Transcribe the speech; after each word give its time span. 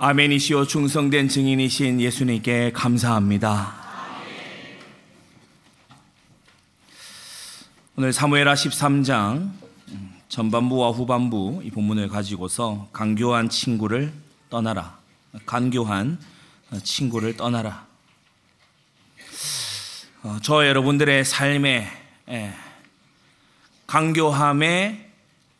아멘이시오 0.00 0.64
충성된 0.64 1.28
증인이신 1.28 2.00
예수님께 2.00 2.70
감사합니다. 2.70 3.74
오늘 7.96 8.12
사무엘하 8.12 8.54
13장 8.54 9.50
전반부와 10.28 10.90
후반부 10.90 11.62
이 11.64 11.72
본문을 11.72 12.06
가지고서 12.06 12.88
강교한 12.92 13.48
친구를 13.48 14.12
떠나라. 14.48 14.96
간교한 15.44 16.20
친구를 16.84 17.36
떠나라. 17.36 17.84
어, 20.22 20.38
저 20.42 20.64
여러분들의 20.64 21.24
삶에 21.24 21.88
예, 22.28 22.54
강교함에 23.88 25.07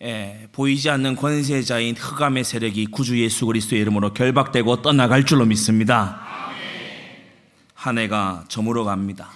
예, 0.01 0.47
보이지 0.53 0.91
않는 0.91 1.17
권세자인 1.17 1.97
흑암의 1.97 2.45
세력이 2.45 2.87
구주 2.87 3.21
예수 3.21 3.47
그리스도의 3.47 3.83
이름으로 3.83 4.15
결박되고 4.15 4.83
떠나갈 4.83 5.25
줄로 5.25 5.45
믿습니다. 5.45 6.25
한 7.75 7.99
해가 7.99 8.45
저물어 8.49 8.85
갑니다. 8.85 9.31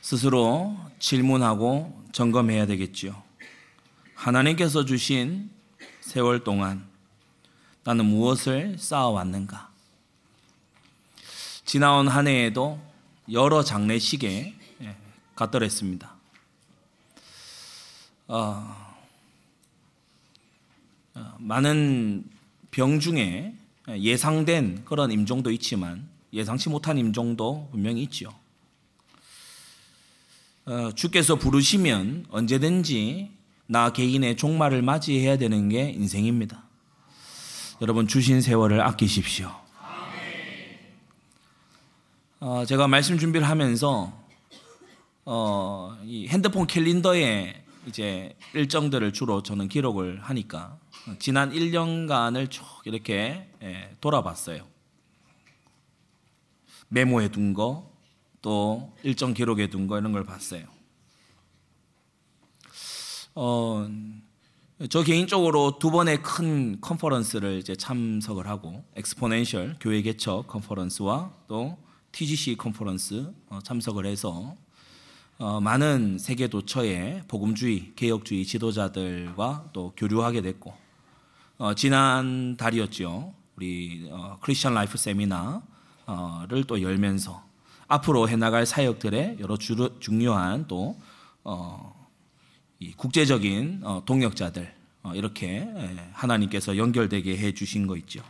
스스로 0.00 0.74
질문하고 0.98 2.02
점검해야 2.12 2.64
되겠지요. 2.66 3.22
하나님께서 4.14 4.84
주신 4.86 5.50
세월 6.00 6.42
동안 6.42 6.86
나는 7.84 8.06
무엇을 8.06 8.76
쌓아왔는가? 8.78 9.70
지나온 11.66 12.08
한 12.08 12.26
해에도 12.26 12.80
여러 13.30 13.62
장례식에 13.62 14.54
예, 14.82 14.96
갔더랬습니다. 15.34 16.21
어, 18.34 18.64
어, 21.14 21.34
많은 21.38 22.24
병 22.70 22.98
중에 22.98 23.52
예상된 23.86 24.86
그런 24.86 25.12
임종도 25.12 25.50
있지만 25.50 26.08
예상치 26.32 26.70
못한 26.70 26.96
임종도 26.96 27.68
분명히 27.70 28.02
있죠. 28.04 28.32
어, 30.64 30.92
주께서 30.94 31.34
부르시면 31.36 32.24
언제든지 32.30 33.32
나 33.66 33.92
개인의 33.92 34.38
종말을 34.38 34.80
맞이해야 34.80 35.36
되는 35.36 35.68
게 35.68 35.90
인생입니다. 35.90 36.64
여러분 37.82 38.08
주신 38.08 38.40
세월을 38.40 38.80
아끼십시오. 38.80 39.54
어, 42.40 42.64
제가 42.64 42.88
말씀 42.88 43.18
준비를 43.18 43.46
하면서 43.46 44.10
핸드폰 46.30 46.66
캘린더에 46.66 47.61
이제 47.86 48.36
일정들을 48.54 49.12
주로 49.12 49.42
저는 49.42 49.68
기록을 49.68 50.20
하니까 50.22 50.78
지난 51.18 51.50
1년간을 51.52 52.50
쭉 52.50 52.64
이렇게 52.84 53.48
예, 53.62 53.96
돌아봤어요. 54.00 54.66
메모해 56.88 57.30
둔 57.30 57.54
거, 57.54 57.90
또 58.42 58.92
일정 59.02 59.32
기록해 59.34 59.70
둔거 59.70 59.98
이런 59.98 60.12
걸 60.12 60.24
봤어요. 60.24 60.66
어, 63.34 63.88
저 64.90 65.02
개인적으로 65.02 65.78
두 65.78 65.90
번의 65.90 66.22
큰 66.22 66.80
컨퍼런스를 66.80 67.58
이제 67.58 67.74
참석을 67.74 68.46
하고 68.46 68.84
Exponential 68.96 69.76
교회 69.80 70.02
개척 70.02 70.48
컨퍼런스와 70.48 71.32
또 71.48 71.78
TGC 72.10 72.56
컨퍼런스 72.56 73.32
어, 73.48 73.60
참석을 73.62 74.06
해서 74.06 74.54
어, 75.42 75.60
많은 75.60 76.18
세계 76.18 76.46
도처의 76.46 77.24
복음주의, 77.26 77.94
개혁주의 77.96 78.44
지도자들과 78.44 79.70
또 79.72 79.92
교류하게 79.96 80.40
됐고 80.40 80.72
어, 81.58 81.74
지난 81.74 82.56
달이었죠. 82.56 83.34
우리 83.56 84.08
어, 84.12 84.38
Christian 84.40 84.72
Life 84.72 84.96
세미나를 84.96 86.62
또 86.68 86.80
열면서 86.80 87.42
앞으로 87.88 88.28
해나갈 88.28 88.66
사역들의 88.66 89.38
여러 89.40 89.56
주, 89.56 89.96
중요한 89.98 90.68
또 90.68 90.96
어, 91.42 92.08
국제적인 92.96 93.80
어, 93.82 94.04
동역자들 94.06 94.72
어, 95.02 95.12
이렇게 95.16 95.66
하나님께서 96.12 96.76
연결되게 96.76 97.36
해 97.36 97.52
주신 97.52 97.88
거 97.88 97.96
있죠. 97.96 98.22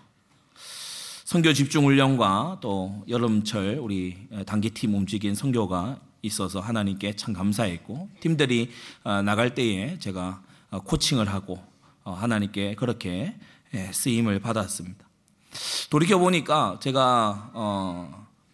선교 1.26 1.52
집중 1.52 1.84
훈련과 1.84 2.60
또 2.62 3.04
여름철 3.06 3.80
우리 3.82 4.16
단기팀 4.46 4.94
움직인 4.94 5.34
선교가 5.34 6.00
있어서 6.22 6.60
하나님께 6.60 7.16
참 7.16 7.34
감사했고 7.34 8.08
팀들이 8.20 8.70
어, 9.02 9.22
나갈 9.22 9.54
때에 9.54 9.98
제가 9.98 10.42
어, 10.70 10.80
코칭을 10.80 11.28
하고 11.28 11.62
어, 12.04 12.12
하나님께 12.12 12.76
그렇게 12.76 13.34
예, 13.74 13.90
쓰임을 13.92 14.40
받았습니다. 14.40 15.04
돌이켜 15.90 16.18
보니까 16.18 16.78
제가 16.80 17.52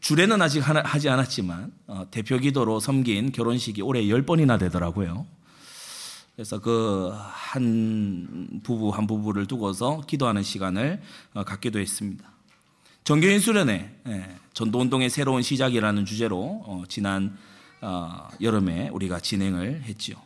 주례는 0.00 0.42
아직 0.42 0.60
하지 0.60 1.08
않았지만 1.08 1.72
대표 2.10 2.38
기도로 2.38 2.80
섬긴 2.80 3.30
결혼식이 3.30 3.82
올해 3.82 4.08
열 4.08 4.22
번이나 4.22 4.58
되더라고요. 4.58 5.26
그래서 6.34 6.60
그 6.60 7.12
한 7.48 8.60
부부 8.62 8.90
한 8.90 9.06
부부를 9.06 9.46
두고서 9.46 10.02
기도하는 10.06 10.42
시간을 10.42 11.00
갖기도 11.46 11.78
했습니다. 11.78 12.30
전교인 13.04 13.40
수련회 13.40 13.90
예, 14.08 14.36
전도운동의 14.52 15.08
새로운 15.08 15.42
시작이라는 15.42 16.04
주제로 16.04 16.84
지난 16.88 17.36
어, 17.80 18.28
여름에 18.40 18.88
우리가 18.88 19.20
진행을 19.20 19.82
했지요. 19.84 20.16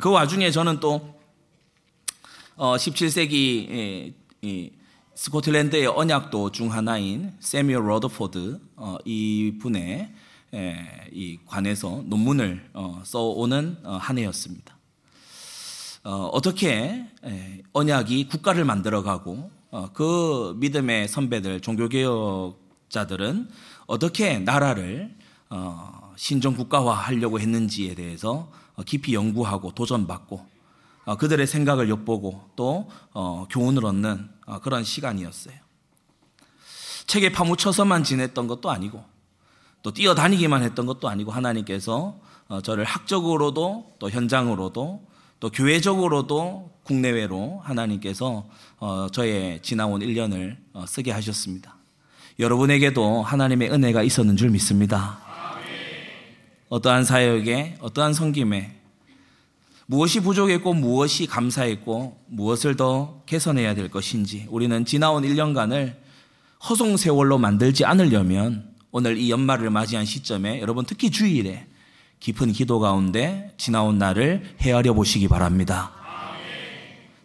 그 0.00 0.10
와중에 0.10 0.50
저는 0.50 0.80
또 0.80 1.14
어, 2.56 2.76
17세기 2.76 4.14
이, 4.42 4.72
스코틀랜드의 5.14 5.86
언약도 5.86 6.52
중 6.52 6.72
하나인 6.72 7.34
Samuel 7.38 7.88
Rutherford 7.88 8.60
어, 8.76 8.96
이 9.04 9.58
분의 9.60 10.12
에, 10.54 10.76
이 11.12 11.38
관해서 11.46 12.02
논문을 12.06 12.70
어, 12.74 13.02
써오는 13.04 13.78
어, 13.84 13.96
한 13.96 14.18
해였습니다. 14.18 14.76
어, 16.04 16.30
어떻게 16.32 17.06
에, 17.24 17.62
언약이 17.72 18.28
국가를 18.28 18.64
만들어가고 18.64 19.50
어, 19.70 19.90
그 19.92 20.54
믿음의 20.58 21.08
선배들 21.08 21.60
종교개혁자들은 21.60 23.48
어떻게 23.86 24.38
나라를 24.38 25.14
어, 25.50 26.01
신정 26.16 26.56
국가화 26.56 26.94
하려고 26.94 27.40
했는지에 27.40 27.94
대해서 27.94 28.50
어, 28.74 28.82
깊이 28.82 29.14
연구하고 29.14 29.72
도전받고 29.72 30.46
어, 31.04 31.16
그들의 31.16 31.46
생각을 31.46 31.88
엿보고 31.88 32.50
또 32.56 32.88
어, 33.12 33.46
교훈을 33.50 33.84
얻는 33.84 34.30
그런 34.62 34.84
시간이었어요. 34.84 35.54
책에 37.06 37.32
파묻혀서만 37.32 38.04
지냈던 38.04 38.46
것도 38.46 38.70
아니고 38.70 39.02
또 39.82 39.92
뛰어다니기만 39.92 40.62
했던 40.62 40.86
것도 40.86 41.08
아니고 41.08 41.30
하나님께서 41.32 42.18
저를 42.62 42.84
학적으로도 42.84 43.94
또 43.98 44.10
현장으로도 44.10 45.06
또 45.40 45.50
교회적으로도 45.50 46.70
국내외로 46.84 47.60
하나님께서 47.64 48.46
저의 49.12 49.60
지나온 49.62 50.00
1년을 50.00 50.56
쓰게 50.86 51.12
하셨습니다. 51.12 51.76
여러분에게도 52.38 53.22
하나님의 53.22 53.70
은혜가 53.70 54.02
있었는 54.02 54.36
줄 54.36 54.50
믿습니다. 54.50 55.31
어떠한 56.72 57.04
사역에 57.04 57.76
어떠한 57.80 58.14
섬김에 58.14 58.74
무엇이 59.84 60.20
부족했고 60.20 60.72
무엇이 60.72 61.26
감사했고 61.26 62.18
무엇을 62.28 62.76
더 62.76 63.20
개선해야 63.26 63.74
될 63.74 63.90
것인지 63.90 64.46
우리는 64.48 64.82
지나온 64.86 65.22
1년간을 65.22 65.94
허송 66.66 66.96
세월로 66.96 67.36
만들지 67.36 67.84
않으려면 67.84 68.72
오늘 68.90 69.18
이 69.18 69.30
연말을 69.30 69.68
맞이한 69.68 70.06
시점에 70.06 70.62
여러분 70.62 70.86
특히 70.86 71.10
주일에 71.10 71.66
깊은 72.20 72.52
기도 72.52 72.80
가운데 72.80 73.52
지나온 73.58 73.98
날을 73.98 74.56
헤아려 74.62 74.94
보시기 74.94 75.28
바랍니다. 75.28 75.92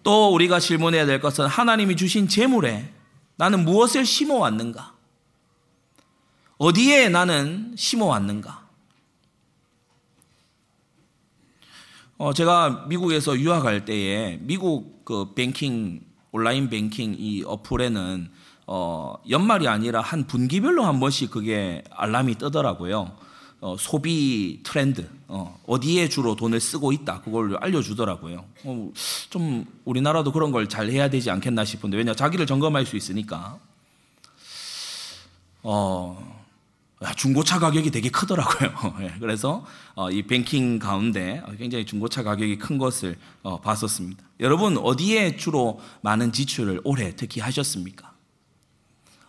또 0.04 0.34
우리가 0.34 0.60
질문해야 0.60 1.06
될 1.06 1.22
것은 1.22 1.46
하나님이 1.46 1.96
주신 1.96 2.28
재물에 2.28 2.92
나는 3.38 3.64
무엇을 3.64 4.06
심어 4.06 4.36
왔는가? 4.40 4.94
어디에 6.58 7.08
나는 7.08 7.76
심어 7.78 8.08
왔는가? 8.08 8.67
어, 12.18 12.34
제가 12.34 12.86
미국에서 12.88 13.38
유학할 13.38 13.86
때에 13.86 14.40
미국 14.42 15.06
그 15.06 15.34
뱅킹 15.36 16.02
온라인 16.32 16.70
뱅킹 16.70 17.16
이 17.20 17.44
어플에는 17.46 18.30
어, 18.68 19.16
연말이 19.30 19.68
아니라 19.68 20.02
한 20.02 20.26
분기별로 20.28 20.84
한 20.84 21.00
번씩 21.00 21.32
그게 21.32 21.84
알람이 21.92 22.36
뜨더라고요. 22.36 23.12
어, 23.60 23.76
소비 23.80 24.60
트렌드 24.64 25.08
어, 25.28 25.60
어디에 25.66 26.10
주로 26.10 26.36
돈을 26.36 26.60
쓰고 26.60 26.92
있다 26.92 27.22
그걸 27.22 27.56
알려주더라고요. 27.58 28.44
어, 28.66 28.92
좀 29.30 29.66
우리나라도 29.86 30.32
그런 30.32 30.52
걸 30.52 30.68
잘 30.68 30.90
해야 30.90 31.10
되지 31.10 31.30
않겠나 31.32 31.66
싶은데 31.66 31.98
왜냐 31.98 32.14
자기를 32.14 32.46
점검할 32.46 32.86
수 32.86 32.98
있으니까. 32.98 33.58
어, 35.64 36.37
중고차 37.16 37.60
가격이 37.60 37.92
되게 37.92 38.10
크더라고요. 38.10 38.96
예, 39.02 39.14
그래서 39.20 39.66
어, 39.96 40.10
이 40.10 40.24
뱅킹 40.24 40.80
가운데 40.80 41.44
굉장히 41.58 41.86
중고차 41.86 42.24
가격이 42.24 42.58
큰 42.58 42.78
것을 42.78 43.18
어, 43.44 43.62
봤었습니다. 43.62 44.24
여러분 44.40 44.78
어디에 44.78 45.38
주로 45.38 45.80
많은 46.02 46.32
지출을 46.32 46.82
올해 46.84 47.16
특히 47.16 47.40
하셨습니까? 47.40 48.14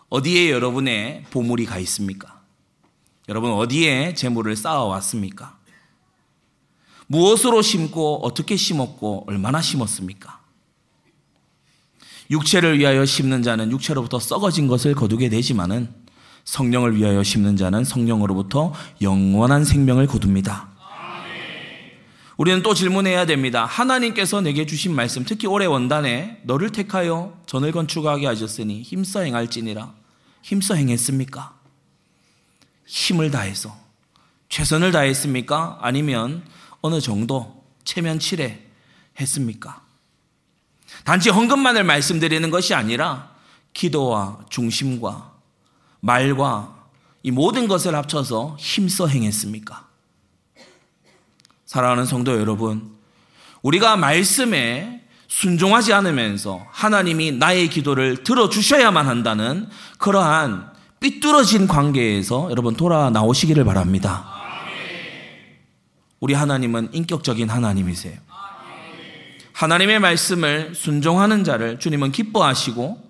어디에 0.09 0.49
여러분의 0.49 1.25
보물이 1.29 1.65
가 1.65 1.77
있습니까? 1.79 2.41
여러분 3.27 3.51
어디에 3.51 4.15
재물을 4.15 4.55
쌓아왔습니까? 4.55 5.59
무엇으로 7.05 7.61
심고 7.61 8.25
어떻게 8.25 8.55
심었고 8.55 9.25
얼마나 9.27 9.61
심었습니까? 9.61 10.39
육체를 12.31 12.79
위하여 12.79 13.05
심는 13.05 13.43
자는 13.43 13.71
육체로부터 13.71 14.19
썩어진 14.19 14.67
것을 14.67 14.95
거두게 14.95 15.29
되지만은 15.29 15.93
성령을 16.45 16.95
위하여 16.95 17.23
심는 17.23 17.57
자는 17.57 17.83
성령으로부터 17.83 18.73
영원한 19.01 19.63
생명을 19.63 20.07
거둡니다. 20.07 20.69
우리는 22.37 22.63
또 22.63 22.73
질문해야 22.73 23.25
됩니다. 23.25 23.65
하나님께서 23.65 24.39
내게 24.39 24.65
주신 24.65 24.95
말씀, 24.95 25.25
특히 25.25 25.45
올해 25.45 25.65
원단에 25.65 26.39
너를 26.43 26.71
택하여 26.71 27.37
전을 27.45 27.73
건축하게 27.73 28.25
하셨으니 28.27 28.81
힘써 28.81 29.19
행할지니라. 29.19 29.93
힘써 30.41 30.75
행했습니까? 30.75 31.53
힘을 32.85 33.29
다해서 33.29 33.77
최선을 34.47 34.93
다했습니까? 34.93 35.79
아니면 35.81 36.43
어느 36.81 37.01
정도 37.01 37.63
체면 37.83 38.19
칠해 38.19 38.59
했습니까? 39.19 39.81
단지 41.03 41.29
헌금만을 41.29 41.83
말씀드리는 41.83 42.49
것이 42.49 42.73
아니라 42.73 43.35
기도와 43.73 44.39
중심과 44.49 45.38
말과 45.99 46.75
이 47.23 47.31
모든 47.31 47.67
것을 47.67 47.95
합쳐서 47.95 48.55
힘써 48.59 49.07
행했습니까? 49.07 49.87
사랑하는 51.65 52.05
성도 52.05 52.39
여러분, 52.39 52.97
우리가 53.61 53.97
말씀에 53.97 55.03
순종하지 55.27 55.93
않으면서 55.93 56.65
하나님이 56.71 57.33
나의 57.33 57.69
기도를 57.69 58.23
들어주셔야만 58.23 59.07
한다는 59.07 59.69
그러한 59.99 60.71
삐뚤어진 60.99 61.67
관계에서 61.67 62.49
여러분 62.49 62.75
돌아 62.75 63.09
나오시기를 63.09 63.63
바랍니다. 63.63 64.39
우리 66.19 66.33
하나님은 66.33 66.89
인격적인 66.93 67.49
하나님이세요. 67.49 68.17
하나님의 69.53 69.99
말씀을 69.99 70.73
순종하는 70.73 71.43
자를 71.43 71.79
주님은 71.79 72.11
기뻐하시고 72.11 73.08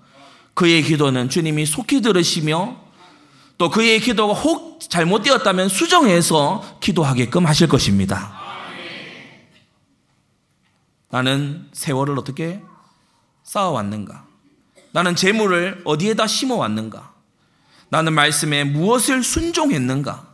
그의 0.60 0.84
기도는 0.84 1.30
주님이 1.30 1.66
속히 1.66 2.02
들으시며 2.02 2.76
또 3.58 3.70
그의 3.70 4.02
기도가 4.02 4.34
혹 4.34 4.82
잘못되었다면 4.82 5.70
수정해서 5.70 6.62
기도하게끔 6.82 7.46
하실 7.46 7.70
것입니다. 7.70 8.38
나는 11.10 11.70
세월을 11.72 12.20
어떻게 12.20 12.62
쌓아왔는가? 13.44 14.26
나는 14.92 15.16
재물을 15.16 15.82
어디에다 15.86 16.28
심어왔는가? 16.28 17.14
나는 17.88 18.12
말씀에 18.12 18.66
무엇을 18.66 19.24
순종했는가? 19.24 20.28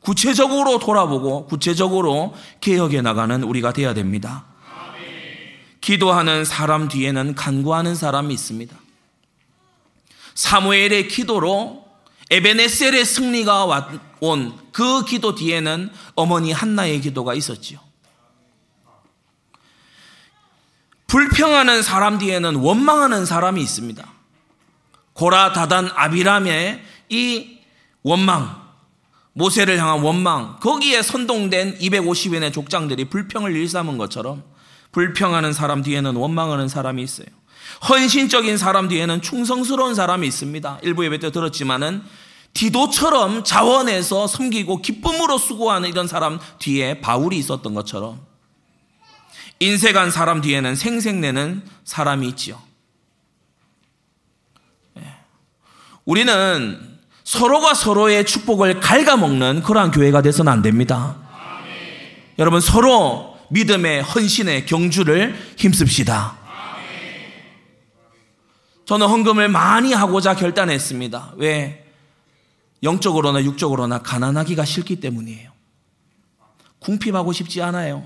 구체적으로 0.00 0.78
돌아보고 0.78 1.46
구체적으로 1.46 2.34
개혁해 2.60 3.00
나가는 3.00 3.42
우리가 3.42 3.72
되어야 3.72 3.94
됩니다. 3.94 4.44
기도하는 5.80 6.44
사람 6.44 6.88
뒤에는 6.88 7.34
간구하는 7.34 7.94
사람이 7.94 8.34
있습니다. 8.34 8.81
사무엘의 10.34 11.08
기도로 11.08 11.84
에베네셀의 12.30 13.04
승리가 13.04 13.90
온 14.20 14.62
그 14.72 15.04
기도 15.04 15.34
뒤에는 15.34 15.90
어머니 16.14 16.50
한나의 16.50 17.00
기도가 17.00 17.34
있었지요. 17.34 17.78
불평하는 21.06 21.82
사람 21.82 22.18
뒤에는 22.18 22.56
원망하는 22.56 23.26
사람이 23.26 23.60
있습니다. 23.60 24.12
고라 25.12 25.52
다단 25.52 25.90
아비람의 25.94 26.82
이 27.10 27.58
원망, 28.02 28.62
모세를 29.34 29.78
향한 29.78 30.00
원망, 30.00 30.58
거기에 30.60 31.02
선동된 31.02 31.78
250인의 31.78 32.52
족장들이 32.54 33.04
불평을 33.10 33.54
일삼은 33.54 33.98
것처럼 33.98 34.42
불평하는 34.90 35.52
사람 35.52 35.82
뒤에는 35.82 36.16
원망하는 36.16 36.68
사람이 36.68 37.02
있어요. 37.02 37.26
헌신적인 37.88 38.56
사람 38.58 38.88
뒤에는 38.88 39.22
충성스러운 39.22 39.94
사람이 39.94 40.26
있습니다. 40.26 40.78
일부 40.82 41.04
예배 41.04 41.18
때 41.18 41.32
들었지만은 41.32 42.02
디도처럼 42.54 43.44
자원해서 43.44 44.26
섬기고 44.26 44.82
기쁨으로 44.82 45.38
수고하는 45.38 45.88
이런 45.88 46.06
사람 46.06 46.38
뒤에 46.58 47.00
바울이 47.00 47.38
있었던 47.38 47.74
것처럼 47.74 48.20
인색한 49.58 50.10
사람 50.10 50.40
뒤에는 50.42 50.74
생색내는 50.74 51.62
사람이 51.84 52.28
있지요. 52.28 52.60
예. 54.98 55.02
우리는 56.04 56.98
서로가 57.24 57.74
서로의 57.74 58.26
축복을 58.26 58.80
갉아먹는 58.80 59.62
그러한 59.62 59.92
교회가 59.92 60.20
돼서는 60.22 60.52
안 60.52 60.62
됩니다. 60.62 61.16
아멘. 61.32 61.74
여러분 62.38 62.60
서로 62.60 63.38
믿음의 63.50 64.02
헌신의 64.02 64.66
경주를 64.66 65.34
힘씁시다. 65.56 66.41
저는 68.84 69.06
헌금을 69.06 69.48
많이 69.48 69.92
하고자 69.92 70.34
결단했습니다. 70.34 71.34
왜? 71.36 71.86
영적으로나 72.82 73.42
육적으로나 73.44 74.02
가난하기가 74.02 74.64
싫기 74.64 75.00
때문이에요. 75.00 75.52
궁핍하고 76.80 77.32
싶지 77.32 77.62
않아요. 77.62 78.04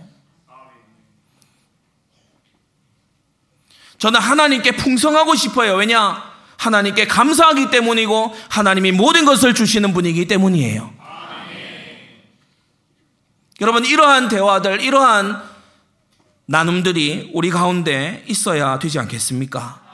저는 3.98 4.20
하나님께 4.20 4.72
풍성하고 4.72 5.34
싶어요. 5.34 5.76
왜냐? 5.76 6.22
하나님께 6.58 7.06
감사하기 7.06 7.70
때문이고 7.70 8.34
하나님이 8.50 8.92
모든 8.92 9.24
것을 9.24 9.54
주시는 9.54 9.94
분이기 9.94 10.26
때문이에요. 10.26 10.94
여러분 13.62 13.86
이러한 13.86 14.28
대화들, 14.28 14.82
이러한 14.82 15.42
나눔들이 16.44 17.30
우리 17.32 17.48
가운데 17.48 18.22
있어야 18.28 18.78
되지 18.78 18.98
않겠습니까? 18.98 19.85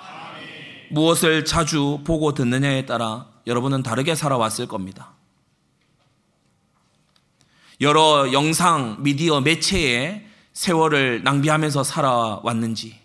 무엇을 0.93 1.45
자주 1.45 2.01
보고 2.05 2.35
듣느냐에 2.35 2.87
따라 2.87 3.27
여러분은 3.47 3.83
다르게 3.83 4.15
살아왔을 4.15 4.69
겁니다. 4.69 5.13
여러 7.81 8.33
영상, 8.33 8.99
미디어, 9.01 9.41
매체에 9.41 10.25
세월을 10.53 11.25
낭비하면서 11.25 11.83
살아왔는지, 11.83 13.03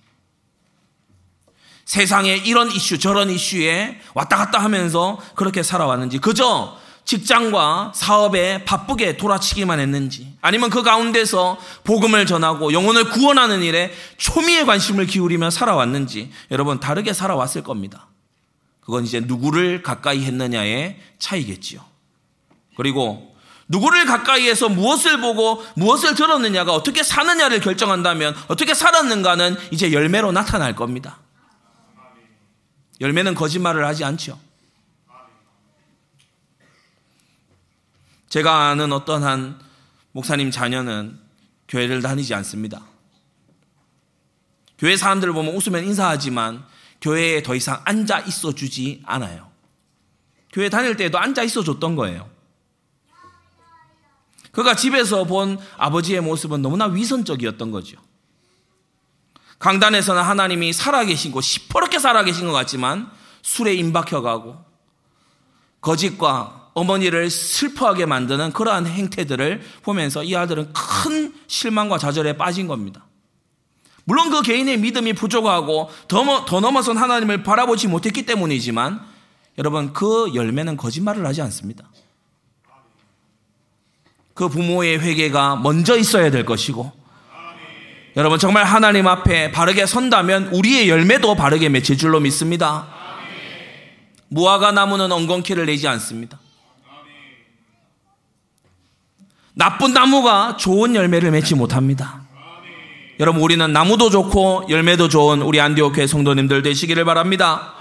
세상에 1.85 2.35
이런 2.35 2.69
이슈 2.69 2.99
저런 2.99 3.29
이슈에 3.29 3.99
왔다 4.13 4.35
갔다 4.35 4.59
하면서 4.59 5.17
그렇게 5.35 5.63
살아왔는지 5.63 6.19
그저 6.19 6.77
직장과 7.07 7.93
사업에 7.95 8.65
바쁘게 8.65 9.15
돌아치기만 9.15 9.79
했는지 9.79 10.35
아니면 10.41 10.69
그 10.69 10.83
가운데서 10.83 11.57
복음을 11.85 12.25
전하고 12.25 12.73
영혼을 12.73 13.05
구원하는 13.05 13.63
일에 13.63 13.93
초미의 14.17 14.65
관심을 14.65 15.07
기울이며 15.07 15.49
살아왔는지 15.49 16.31
여러분 16.51 16.81
다르게 16.81 17.13
살아왔을 17.13 17.63
겁니다. 17.63 18.07
그건 18.81 19.05
이제 19.05 19.21
누구를 19.21 19.83
가까이 19.83 20.25
했느냐의 20.25 20.99
차이겠지요. 21.17 21.79
그리고 22.75 23.33
누구를 23.69 24.05
가까이해서 24.05 24.67
무엇을 24.67 25.21
보고 25.21 25.63
무엇을 25.77 26.13
들었느냐가 26.13 26.73
어떻게 26.73 27.03
사느냐를 27.03 27.61
결정한다면 27.61 28.35
어떻게 28.49 28.73
살았는가는 28.73 29.55
이제 29.71 29.93
열매로 29.93 30.33
나타날 30.33 30.75
겁니다. 30.75 31.19
열매는 32.99 33.33
거짓말을 33.33 33.85
하지 33.85 34.03
않죠. 34.03 34.46
제가 38.29 38.69
아는 38.69 38.91
어떤 38.91 39.23
한 39.23 39.59
목사님 40.11 40.51
자녀는 40.51 41.19
교회를 41.67 42.01
다니지 42.01 42.33
않습니다. 42.33 42.81
교회 44.77 44.95
사람들을 44.95 45.33
보면 45.33 45.55
웃으면 45.55 45.83
인사하지만 45.85 46.65
교회에 47.01 47.43
더 47.43 47.55
이상 47.55 47.81
앉아 47.85 48.21
있어 48.21 48.53
주지 48.53 49.01
않아요. 49.05 49.49
교회 50.51 50.69
다닐 50.69 50.95
때도 50.97 51.17
앉아 51.17 51.43
있어 51.43 51.63
줬던 51.63 51.95
거예요. 51.95 52.29
그가 54.51 54.75
집에서 54.75 55.23
본 55.25 55.59
아버지의 55.77 56.21
모습은 56.21 56.61
너무나 56.61 56.85
위선적이었던 56.85 57.71
거죠. 57.71 57.97
강단에서는 59.59 60.21
하나님이 60.21 60.73
살아계신 60.73 61.31
고 61.31 61.41
시퍼렇게 61.41 61.99
살아계신 61.99 62.47
것 62.47 62.53
같지만 62.53 63.11
술에 63.41 63.73
임박혀가고 63.75 64.57
거짓과 65.81 66.56
어머니를 66.77 67.31
슬퍼하게 67.31 68.05
만드는 68.05 68.53
그러한 68.53 68.85
행태들을 68.85 69.61
보면서 69.81 70.23
이 70.23 70.35
아들은 70.35 70.73
큰 70.73 71.33
실망과 71.47 71.97
좌절에 71.97 72.37
빠진 72.37 72.67
겁니다. 72.67 73.03
물론 74.03 74.29
그 74.29 74.43
개인의 74.43 74.77
믿음이 74.77 75.13
부족하고 75.13 75.89
더, 76.07 76.45
더 76.45 76.59
넘어선 76.59 76.97
하나님을 76.97 77.41
바라보지 77.41 77.87
못했기 77.87 78.27
때문이지만 78.27 79.01
여러분 79.57 79.91
그 79.91 80.31
열매는 80.35 80.77
거짓말을 80.77 81.25
하지 81.25 81.41
않습니다. 81.41 81.89
그 84.35 84.47
부모의 84.47 84.99
회개가 84.99 85.55
먼저 85.55 85.97
있어야 85.97 86.29
될 86.29 86.45
것이고 86.45 86.91
여러분 88.17 88.37
정말 88.37 88.65
하나님 88.65 89.07
앞에 89.07 89.51
바르게 89.51 89.87
선다면 89.87 90.49
우리의 90.53 90.89
열매도 90.89 91.33
바르게 91.33 91.69
맺힐 91.69 91.97
줄로 91.97 92.19
믿습니다. 92.19 92.87
무화과 94.27 94.73
나무는 94.73 95.11
엉겅퀴를 95.11 95.65
내지 95.65 95.87
않습니다. 95.87 96.39
나쁜 99.57 99.91
나무가 99.91 100.55
좋은 100.55 100.93
열매를 100.93 101.31
맺지 101.31 101.55
못합니다. 101.55 102.21
여러분 103.19 103.41
우리는 103.41 103.73
나무도 103.73 104.11
좋고 104.11 104.67
열매도 104.69 105.09
좋은 105.09 105.41
우리 105.41 105.59
안디옥회 105.59 106.05
성도님들 106.05 106.61
되시기를 106.61 107.03
바랍니다. 107.05 107.73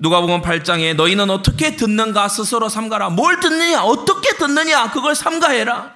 누가복음 0.00 0.42
8장에 0.42 0.96
너희는 0.96 1.30
어떻게 1.30 1.76
듣는가 1.76 2.26
스스로 2.26 2.68
삼가라. 2.68 3.10
뭘 3.10 3.38
듣느냐? 3.38 3.84
어떻게 3.84 4.36
듣느냐? 4.36 4.90
그걸 4.90 5.14
삼가해라. 5.14 5.94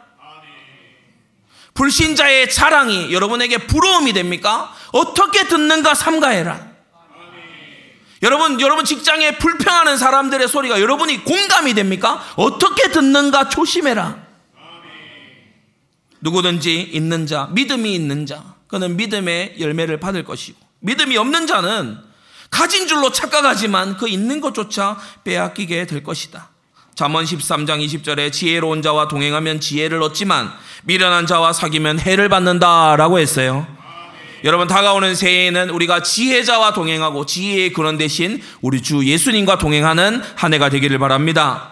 불신자의 1.75 2.49
자랑이 2.51 3.13
여러분에게 3.13 3.59
부러움이 3.59 4.13
됩니까? 4.13 4.73
어떻게 4.93 5.49
듣는가 5.49 5.95
삼가해라. 5.95 6.71
여러분, 8.23 8.61
여러분 8.61 8.85
직장에 8.85 9.39
불평하는 9.39 9.97
사람들의 9.97 10.47
소리가 10.47 10.81
여러분이 10.81 11.25
공감이 11.25 11.75
됩니까? 11.75 12.23
어떻게 12.37 12.93
듣는가 12.93 13.49
조심해라. 13.49 14.30
누구든지 16.21 16.81
있는 16.93 17.27
자, 17.27 17.49
믿음이 17.53 17.95
있는 17.95 18.27
자, 18.27 18.55
그는 18.67 18.97
믿음의 18.97 19.57
열매를 19.59 20.01
받을 20.01 20.25
것이고, 20.25 20.59
믿음이 20.81 21.17
없는 21.17 21.47
자는 21.47 21.99
가진 22.51 22.89
줄로 22.89 23.11
착각하지만 23.13 23.97
그 23.97 24.09
있는 24.09 24.41
것조차 24.41 24.99
빼앗기게 25.25 25.87
될 25.87 26.03
것이다. 26.03 26.51
잠언 26.95 27.25
13장 27.25 27.83
20절에 27.85 28.33
지혜로운 28.33 28.83
자와 28.83 29.09
동행하면 29.09 29.61
지혜를 29.61 30.03
얻지만 30.03 30.53
미련한 30.85 31.27
자와 31.27 31.53
사귀면 31.53 32.01
해를 32.01 32.29
받는다라고 32.29 33.19
했어요. 33.19 33.67
여러분 34.43 34.67
다가오는 34.67 35.15
새해에는 35.15 35.71
우리가 35.71 36.03
지혜자와 36.03 36.73
동행하고 36.73 37.27
지혜의 37.27 37.73
근원 37.73 37.99
대신 37.99 38.43
우리 38.61 38.83
주 38.83 39.05
예수님과 39.07 39.59
동행하는 39.59 40.23
한 40.35 40.55
해가 40.55 40.71
되기를 40.71 40.99
바랍니다. 40.99 41.71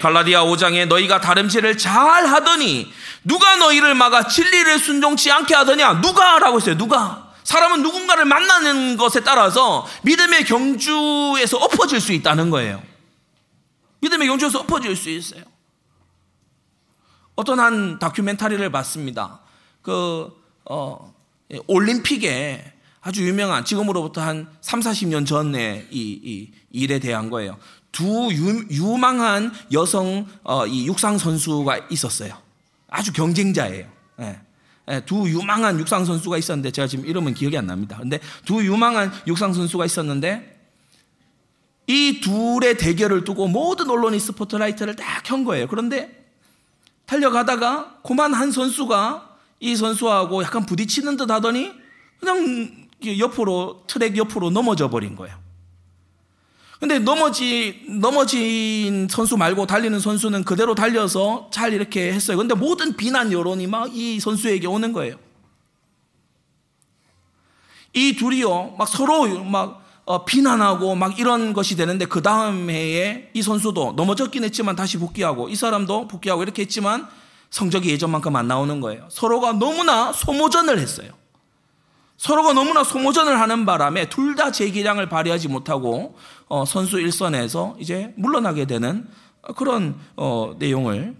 갈라디아 0.00 0.44
5장에 0.44 0.86
너희가 0.86 1.20
다름질을 1.20 1.78
잘 1.78 2.26
하더니 2.26 2.90
누가 3.26 3.56
너희를 3.56 3.96
막아 3.96 4.28
진리를 4.28 4.78
순종치 4.78 5.32
않게 5.32 5.52
하더냐? 5.52 6.00
누가 6.00 6.38
라고 6.38 6.58
했어요. 6.58 6.76
누가? 6.76 7.34
사람은 7.42 7.82
누군가를 7.82 8.24
만나는 8.24 8.96
것에 8.96 9.24
따라서 9.24 9.84
믿음의 10.02 10.44
경주에서 10.44 11.58
엎어질 11.58 12.00
수 12.00 12.12
있다는 12.12 12.50
거예요. 12.50 12.80
믿음의 14.00 14.28
경주에서 14.28 14.60
엎어질 14.60 14.94
수 14.94 15.10
있어요. 15.10 15.42
어떤 17.34 17.58
한 17.58 17.98
다큐멘터리를 17.98 18.70
봤습니다. 18.70 19.40
그, 19.82 20.32
어, 20.64 21.12
예, 21.52 21.58
올림픽에 21.66 22.72
아주 23.00 23.26
유명한, 23.26 23.64
지금으로부터 23.64 24.20
한 24.20 24.48
3, 24.60 24.80
40년 24.80 25.26
전에 25.26 25.88
이, 25.90 26.20
이 26.22 26.52
일에 26.70 27.00
대한 27.00 27.28
거예요. 27.30 27.58
두 27.90 28.28
유, 28.32 28.96
망한 28.96 29.52
여성, 29.72 30.26
어, 30.44 30.66
이 30.66 30.86
육상 30.86 31.18
선수가 31.18 31.86
있었어요. 31.90 32.45
아주 32.88 33.12
경쟁자예요. 33.12 33.86
예. 34.20 34.40
예, 34.88 35.00
두 35.04 35.28
유망한 35.28 35.80
육상 35.80 36.04
선수가 36.04 36.38
있었는데 36.38 36.70
제가 36.70 36.86
지금 36.86 37.06
이름은 37.06 37.34
기억이 37.34 37.58
안 37.58 37.66
납니다. 37.66 37.96
근데 37.98 38.20
두 38.44 38.64
유망한 38.64 39.12
육상 39.26 39.52
선수가 39.52 39.84
있었는데 39.84 40.54
이 41.88 42.20
둘의 42.20 42.78
대결을 42.78 43.24
두고 43.24 43.48
모든 43.48 43.90
언론이 43.90 44.18
스포트라이트를 44.20 44.96
딱 44.96 45.24
켠 45.24 45.44
거예요. 45.44 45.66
그런데 45.66 46.24
달려가다가 47.06 47.98
고만 48.02 48.32
한 48.32 48.52
선수가 48.52 49.36
이 49.58 49.74
선수하고 49.74 50.42
약간 50.42 50.66
부딪히는 50.66 51.16
듯 51.16 51.30
하더니 51.30 51.72
그냥 52.20 52.86
옆으로 53.18 53.84
트랙 53.86 54.16
옆으로 54.16 54.50
넘어져 54.50 54.88
버린 54.88 55.16
거예요. 55.16 55.36
근데 56.78 56.98
넘어지, 56.98 57.84
넘어진 57.88 59.08
선수 59.10 59.36
말고 59.36 59.66
달리는 59.66 59.98
선수는 59.98 60.44
그대로 60.44 60.74
달려서 60.74 61.48
잘 61.50 61.72
이렇게 61.72 62.12
했어요. 62.12 62.36
근데 62.36 62.54
모든 62.54 62.96
비난 62.96 63.32
여론이 63.32 63.66
막 63.66 63.90
이 63.94 64.20
선수에게 64.20 64.66
오는 64.66 64.92
거예요. 64.92 65.16
이 67.94 68.14
둘이요, 68.14 68.74
막 68.78 68.86
서로 68.86 69.42
막 69.44 69.84
어, 70.04 70.24
비난하고 70.24 70.94
막 70.94 71.18
이런 71.18 71.52
것이 71.52 71.76
되는데 71.76 72.04
그 72.04 72.22
다음 72.22 72.70
해에 72.70 73.30
이 73.32 73.42
선수도 73.42 73.94
넘어졌긴 73.96 74.44
했지만 74.44 74.76
다시 74.76 74.98
복귀하고 74.98 75.48
이 75.48 75.56
사람도 75.56 76.06
복귀하고 76.06 76.42
이렇게 76.42 76.62
했지만 76.62 77.08
성적이 77.50 77.90
예전만큼 77.90 78.36
안 78.36 78.46
나오는 78.46 78.80
거예요. 78.80 79.08
서로가 79.10 79.54
너무나 79.54 80.12
소모전을 80.12 80.78
했어요. 80.78 81.10
서로가 82.16 82.52
너무나 82.54 82.82
소모전을 82.82 83.40
하는 83.40 83.66
바람에 83.66 84.08
둘다 84.08 84.52
재기량을 84.52 85.08
발휘하지 85.08 85.48
못하고 85.48 86.16
어, 86.48 86.64
선수 86.64 87.00
일선에서 87.00 87.76
이제 87.78 88.14
물러나게 88.16 88.64
되는 88.66 89.06
그런 89.56 89.96
어, 90.16 90.54
내용을 90.58 91.14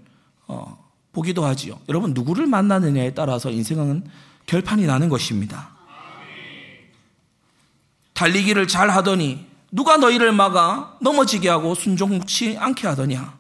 어, 0.46 0.86
보기도 1.12 1.44
하지요. 1.44 1.78
여러분 1.88 2.12
누구를 2.14 2.46
만나느냐에 2.46 3.14
따라서 3.14 3.50
인생은 3.50 4.04
결판이 4.46 4.86
나는 4.86 5.08
것입니다. 5.08 5.70
달리기를 8.14 8.66
잘 8.66 8.90
하더니 8.90 9.46
누가 9.70 9.98
너희를 9.98 10.32
막아 10.32 10.96
넘어지게 11.00 11.48
하고 11.48 11.74
순종치 11.74 12.56
않게 12.58 12.86
하더냐? 12.88 13.36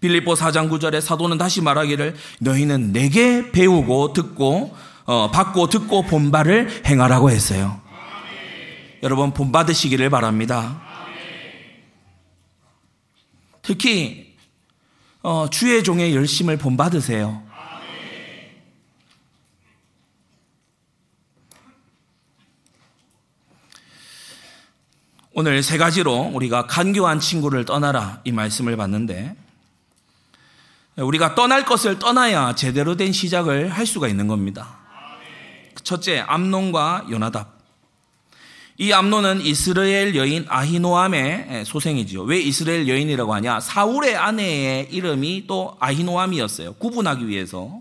빌립보 0.00 0.34
4장 0.34 0.68
9절에 0.70 1.00
사도는 1.00 1.38
다시 1.38 1.60
말하기를 1.60 2.16
너희는 2.40 2.92
내게 2.92 3.52
배우고 3.52 4.14
듣고 4.14 4.74
어, 5.12 5.30
받고 5.30 5.68
듣고 5.68 6.04
본바를 6.04 6.86
행하라고 6.86 7.30
했어요. 7.30 7.82
여러분 9.02 9.34
본받으시기를 9.34 10.08
바랍니다. 10.08 10.80
특히 13.60 14.34
어, 15.22 15.50
주의 15.50 15.84
종의 15.84 16.14
열심을 16.16 16.56
본받으세요. 16.56 17.42
오늘 25.34 25.62
세 25.62 25.76
가지로 25.76 26.30
우리가 26.32 26.66
간교한 26.66 27.20
친구를 27.20 27.66
떠나라 27.66 28.22
이 28.24 28.32
말씀을 28.32 28.78
봤는데 28.78 29.36
우리가 30.96 31.34
떠날 31.34 31.66
것을 31.66 31.98
떠나야 31.98 32.54
제대로 32.54 32.96
된 32.96 33.12
시작을 33.12 33.68
할 33.68 33.84
수가 33.84 34.08
있는 34.08 34.26
겁니다. 34.26 34.81
첫째, 35.84 36.18
암론과 36.20 37.06
요나답. 37.10 37.60
이 38.78 38.90
암론은 38.92 39.42
이스라엘 39.42 40.16
여인 40.16 40.46
아히노암의 40.48 41.64
소생이지요. 41.66 42.22
왜 42.22 42.40
이스라엘 42.40 42.88
여인이라고 42.88 43.34
하냐? 43.34 43.60
사울의 43.60 44.16
아내의 44.16 44.88
이름이 44.90 45.44
또 45.46 45.76
아히노암이었어요. 45.78 46.72
구분하기 46.74 47.28
위해서 47.28 47.80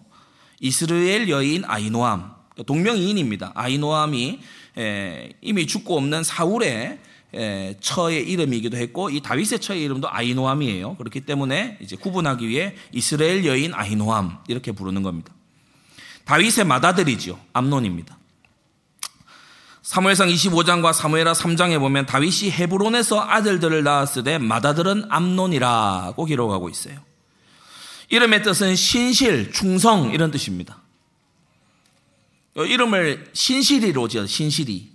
이스라엘 0.60 1.30
여인 1.30 1.64
아히노암 1.66 2.32
동명이인입니다. 2.68 3.54
아히노암이 3.56 4.40
이미 5.42 5.66
죽고 5.66 5.98
없는 5.98 6.24
사울의 6.24 7.00
처의 7.80 8.30
이름이기도 8.30 8.78
했고 8.78 9.10
이 9.10 9.22
다윗의 9.22 9.60
처의 9.60 9.82
이름도 9.84 10.10
아히노암이에요. 10.12 10.98
그렇기 10.98 11.22
때문에 11.22 11.78
이제 11.82 11.96
구분하기 11.96 12.48
위해 12.48 12.76
이스라엘 12.92 13.46
여인 13.46 13.74
아히노암 13.74 14.40
이렇게 14.50 14.74
부르는 14.74 15.02
겁니다. 15.02 15.34
다윗의 16.26 16.66
맏아들이죠. 16.66 17.40
암론입니다. 17.54 18.18
사무엘상 19.82 20.30
25장과 20.30 20.94
사무엘하 20.94 21.34
3장에 21.34 21.80
보면 21.80 22.06
다윗이 22.06 22.52
헤브론에서 22.52 23.22
아들들을 23.22 23.84
낳았을 23.84 24.24
때 24.24 24.38
맏아들은 24.38 25.06
암론이라고 25.10 26.26
기록하고 26.26 26.70
있어요. 26.70 27.00
이름의 28.10 28.44
뜻은 28.44 28.76
신실, 28.76 29.52
충성 29.52 30.12
이런 30.12 30.32
뜻입니다. 30.32 30.78
이름을 32.56 33.30
신실이로 33.34 34.08
지어 34.10 34.26
신실이, 34.26 34.92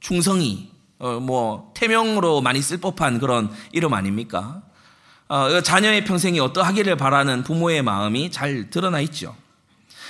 충성이, 0.00 0.70
어, 0.98 1.18
뭐 1.20 1.72
태명으로 1.74 2.40
많이 2.40 2.60
쓸 2.60 2.78
법한 2.78 3.18
그런 3.18 3.50
이름 3.72 3.94
아닙니까? 3.94 4.62
어, 5.28 5.60
자녀의 5.60 6.04
평생이 6.04 6.40
어떠하기를 6.40 6.96
바라는 6.96 7.42
부모의 7.42 7.82
마음이 7.82 8.30
잘 8.30 8.70
드러나 8.70 9.00
있죠. 9.00 9.34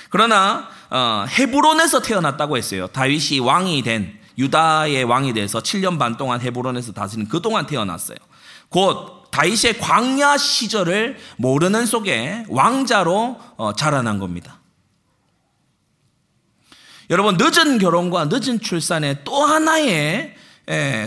그러나 0.09 0.67
어, 0.89 1.25
헤브론에서 1.27 2.01
태어났다고 2.01 2.57
했어요. 2.57 2.87
다윗이 2.87 3.39
왕이 3.39 3.83
된 3.83 4.17
유다의 4.37 5.03
왕이 5.03 5.33
돼서 5.33 5.59
7년 5.59 5.99
반 5.99 6.17
동안 6.17 6.41
헤브론에서 6.41 6.93
다스린 6.93 7.27
그 7.27 7.41
동안 7.41 7.65
태어났어요. 7.65 8.17
곧 8.69 9.29
다윗의 9.31 9.79
광야 9.79 10.37
시절을 10.37 11.17
모르는 11.37 11.85
속에 11.85 12.45
왕자로 12.49 13.39
어, 13.57 13.73
자라난 13.73 14.19
겁니다. 14.19 14.59
여러분 17.09 17.37
늦은 17.39 17.79
결혼과 17.79 18.25
늦은 18.25 18.59
출산의 18.59 19.21
또 19.23 19.43
하나의 19.43 20.35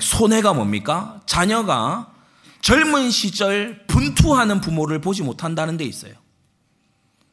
손해가 0.01 0.53
뭡니까? 0.53 1.21
자녀가 1.27 2.13
젊은 2.61 3.11
시절 3.11 3.85
분투하는 3.87 4.61
부모를 4.61 5.01
보지 5.01 5.23
못한다는 5.23 5.77
데 5.77 5.85
있어요. 5.85 6.15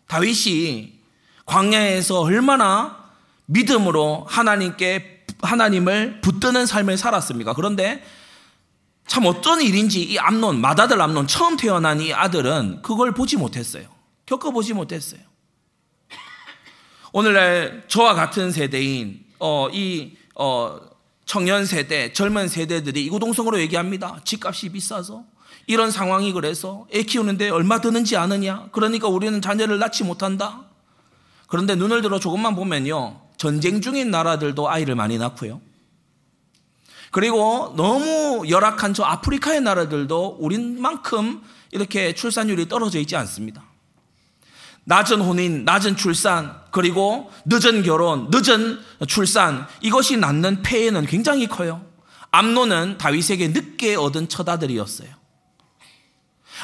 다윗이 0.08 0.99
광야에서 1.50 2.22
얼마나 2.22 3.10
믿음으로 3.48 4.28
하나님께 4.30 5.26
하나님을 5.42 6.22
붙드는 6.22 6.68
삶을 6.68 6.96
살았습니까? 6.96 7.54
그런데 7.54 8.04
참 9.08 9.26
어떤 9.26 9.60
일인지 9.60 10.04
이 10.04 10.20
암론, 10.20 10.62
맏아들 10.62 11.02
암론, 11.02 11.26
처음 11.26 11.58
태어난 11.58 12.00
이 12.02 12.14
아들은 12.14 12.84
그걸 12.84 13.16
보지 13.16 13.38
못했어요. 13.38 13.86
겪어보지 14.28 14.74
못했어요. 14.76 15.22
오늘날 17.14 17.84
저와 17.88 18.14
같은 18.14 18.52
세대인, 18.52 19.26
어, 19.40 19.70
이, 19.72 20.16
어, 20.36 20.80
청년 21.26 21.66
세대, 21.66 22.14
젊은 22.14 22.48
세대들이 22.48 23.04
이구동성으로 23.06 23.60
얘기합니다. 23.62 24.20
집값이 24.24 24.70
비싸서. 24.70 25.24
이런 25.66 25.90
상황이 25.90 26.32
그래서 26.32 26.86
애 26.94 27.02
키우는데 27.02 27.50
얼마 27.50 27.82
드는지 27.82 28.16
아느냐? 28.18 28.68
그러니까 28.72 29.08
우리는 29.08 29.42
자녀를 29.42 29.80
낳지 29.80 30.04
못한다. 30.04 30.69
그런데 31.50 31.76
눈을 31.76 32.02
들어 32.02 32.20
조금만 32.20 32.56
보면요. 32.56 33.22
전쟁 33.38 33.82
중인 33.82 34.12
나라들도 34.12 34.70
아이를 34.70 34.96
많이 34.96 35.18
낳고요. 35.18 35.62
그리고 37.12 37.74
너무 37.76 38.48
열악한 38.48 38.94
저 38.94 39.04
아프리카의 39.04 39.62
나라들도 39.62 40.38
우리만큼 40.40 41.42
이렇게 41.72 42.14
출산율이 42.14 42.70
떨어져 42.70 43.00
있지 43.00 43.16
않습니다. 43.16 43.64
낮은 44.84 45.22
혼인, 45.22 45.66
낮은 45.66 45.98
출산, 45.98 46.56
그리고 46.72 47.32
늦은 47.46 47.84
결혼, 47.84 48.30
늦은 48.32 48.80
출산, 49.08 49.68
이것이 49.82 50.18
낳는 50.18 50.62
폐해는 50.62 51.06
굉장히 51.06 51.48
커요. 51.48 51.84
암노는 52.32 52.98
다윗에게 53.00 53.50
늦게 53.50 53.96
얻은 53.96 54.30
처다들이었어요. 54.30 55.10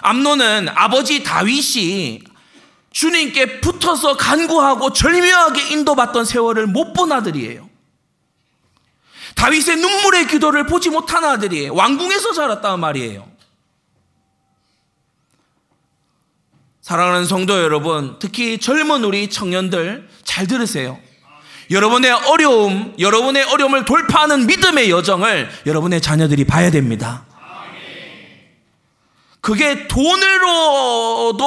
암노는 0.01 0.69
아버지 0.69 1.23
다윗이 1.23 2.21
주님께 2.95 3.59
붙어서 3.59 4.15
간구하고 4.15 4.93
절묘하게 4.93 5.73
인도받던 5.73 6.23
세월을 6.23 6.65
못 6.67 6.93
본 6.93 7.11
아들이에요. 7.11 7.69
다윗의 9.35 9.75
눈물의 9.75 10.27
기도를 10.27 10.65
보지 10.65 10.89
못한 10.89 11.25
아들이에요. 11.25 11.73
왕궁에서 11.73 12.31
자랐단 12.31 12.79
말이에요. 12.79 13.27
사랑하는 16.81 17.25
성도 17.25 17.61
여러분, 17.61 18.15
특히 18.19 18.59
젊은 18.59 19.03
우리 19.03 19.29
청년들 19.29 20.07
잘 20.23 20.47
들으세요. 20.47 20.97
여러분의 21.71 22.11
어려움, 22.11 22.95
여러분의 22.97 23.43
어려움을 23.43 23.83
돌파하는 23.83 24.47
믿음의 24.47 24.89
여정을 24.89 25.49
여러분의 25.65 25.99
자녀들이 25.99 26.45
봐야 26.45 26.71
됩니다. 26.71 27.25
그게 29.45 29.87
돈으로도 29.87 31.37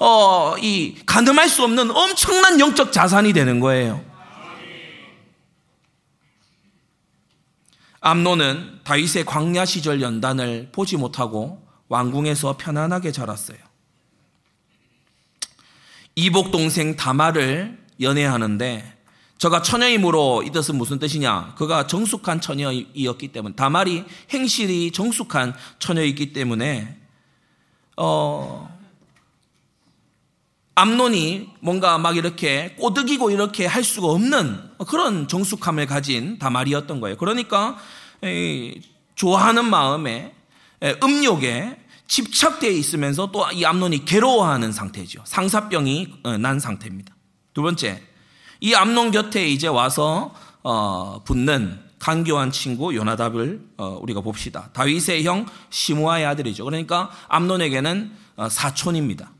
어, 0.00 0.56
이 0.58 0.96
가늠할 1.04 1.50
수 1.50 1.62
없는 1.64 1.90
엄청난 1.90 2.58
영적 2.58 2.92
자산이 2.92 3.34
되는 3.34 3.60
거예요. 3.60 4.02
암노는 8.00 8.80
다윗의 8.84 9.26
광야 9.26 9.66
시절 9.66 10.00
연단을 10.00 10.70
보지 10.72 10.96
못하고 10.96 11.62
왕궁에서 11.88 12.56
편안하게 12.56 13.12
자랐어요. 13.12 13.58
이복 16.14 16.52
동생 16.52 16.96
다마를 16.96 17.78
연애하는데 18.00 18.96
저가 19.36 19.60
처녀임으로 19.60 20.44
이 20.46 20.50
뜻은 20.52 20.76
무슨 20.76 20.98
뜻이냐? 20.98 21.54
그가 21.58 21.86
정숙한 21.86 22.40
처녀이었기 22.40 23.28
때문에 23.28 23.54
다말이 23.56 24.04
행실이 24.30 24.92
정숙한 24.92 25.54
처녀이기 25.80 26.32
때문에 26.32 27.01
어 27.96 28.68
암론이 30.74 31.50
뭔가 31.60 31.98
막 31.98 32.16
이렇게 32.16 32.74
꼬드기고 32.78 33.30
이렇게 33.30 33.66
할 33.66 33.84
수가 33.84 34.08
없는 34.08 34.70
그런 34.88 35.28
정숙함을 35.28 35.86
가진 35.86 36.38
다말이었던 36.38 37.00
거예요. 37.00 37.16
그러니까 37.18 37.76
좋아하는 39.14 39.66
마음에 39.68 40.34
음욕에 41.02 41.78
집착되어 42.08 42.70
있으면서 42.70 43.30
또 43.32 43.46
이 43.52 43.64
암론이 43.64 44.04
괴로워하는 44.04 44.72
상태죠. 44.72 45.22
상사병이 45.24 46.14
어, 46.24 46.36
난 46.38 46.60
상태입니다. 46.60 47.14
두 47.54 47.62
번째, 47.62 48.02
이 48.60 48.74
암론 48.74 49.10
곁에 49.12 49.48
이제 49.48 49.66
와서 49.66 50.34
어, 50.62 51.22
붙는 51.24 51.81
간교한 52.02 52.50
친구 52.50 52.96
요나답을 52.96 53.64
어, 53.76 53.96
우리가 54.02 54.22
봅시다. 54.22 54.70
다윗의 54.72 55.24
형 55.24 55.46
시므아의 55.70 56.26
아들이죠. 56.26 56.64
그러니까 56.64 57.12
암론에게는 57.28 58.12
어, 58.34 58.48
사촌입니다. 58.48 59.30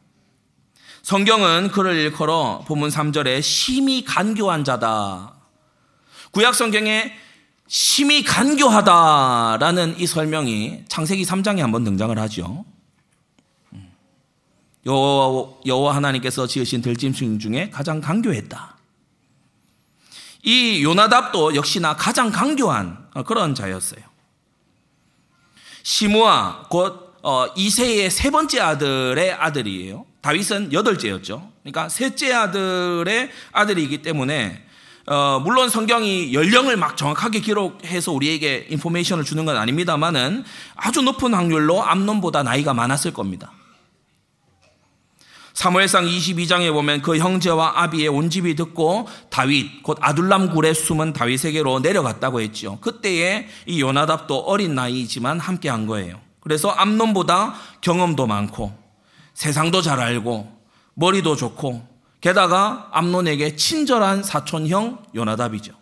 성경은 1.03 1.73
그를 1.73 1.97
일컬어 1.97 2.63
본문 2.69 2.91
3절에 2.91 3.43
심히 3.43 4.05
간교한 4.05 4.63
자다. 4.63 5.35
구약 6.31 6.55
성경에 6.55 7.13
심히 7.67 8.23
간교하다라는 8.23 9.99
이 9.99 10.07
설명이 10.07 10.85
창세기 10.87 11.25
3장에 11.25 11.59
한번 11.59 11.83
등장을 11.83 12.17
하죠. 12.17 12.65
음. 13.73 13.93
여호와, 14.87 15.97
하나님께서 15.97 16.47
지으신 16.47 16.81
들짐승 16.81 17.41
중에 17.41 17.71
가장 17.71 18.01
간교했다. 18.01 18.72
이 20.43 20.83
요나답도 20.83 21.55
역시나 21.55 21.97
가장 21.97 22.31
간교한 22.31 23.09
그런 23.27 23.55
자였어요. 23.55 24.01
시므아 25.83 26.65
곧 26.69 27.15
어, 27.23 27.47
이세의 27.55 28.11
세 28.11 28.31
번째 28.31 28.61
아들의 28.61 29.33
아들이에요. 29.33 30.05
다윗은 30.23 30.73
여덟째였죠. 30.73 31.51
그러니까 31.63 31.89
셋째 31.89 32.33
아들의 32.33 33.31
아들이기 33.53 34.03
때문에 34.03 34.65
어, 35.07 35.41
물론 35.43 35.69
성경이 35.69 36.33
연령을 36.33 36.77
막 36.77 36.97
정확하게 36.97 37.41
기록해서 37.41 38.13
우리에게 38.13 38.67
인포메이션을 38.71 39.25
주는 39.25 39.45
건 39.45 39.57
아닙니다만은 39.57 40.45
아주 40.77 41.03
높은 41.03 41.35
확률로 41.35 41.83
암론보다 41.85 42.45
나이가 42.45 42.73
많았을 42.75 43.13
겁니다. 43.13 43.53
사무엘상 45.55 46.07
22장에 46.07 46.73
보면 46.73 47.03
그 47.03 47.19
형제와 47.19 47.83
아비의 47.83 48.09
온 48.09 48.31
집이 48.31 48.57
듣고 48.57 49.09
다윗 49.31 49.83
곧 49.83 49.99
아둘람 50.01 50.51
굴에 50.51 50.73
숨은 50.73 51.13
다윗에게로 51.13 51.81
내려갔다고 51.81 52.41
했죠. 52.41 52.79
그때에 52.81 53.49
이 53.67 53.81
요나답도 53.81 54.41
어린 54.41 54.75
나이지만 54.75 55.39
함께 55.39 55.69
한 55.69 55.87
거예요. 55.87 56.21
그래서 56.41 56.71
암론보다 56.71 57.55
경험도 57.83 58.27
많고 58.27 58.77
세상도 59.35 59.83
잘 59.83 60.01
알고 60.01 60.61
머리도 60.95 61.37
좋고 61.37 61.87
게다가 62.21 62.89
암론에게 62.93 63.57
친절한 63.57 64.23
사촌형 64.23 65.07
요나답이죠. 65.15 65.75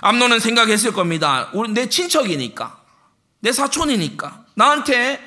암론은 0.00 0.40
생각했을 0.40 0.92
겁니다. 0.92 1.50
내 1.72 1.88
친척이니까, 1.88 2.80
내 3.40 3.52
사촌이니까, 3.52 4.44
나한테 4.54 5.20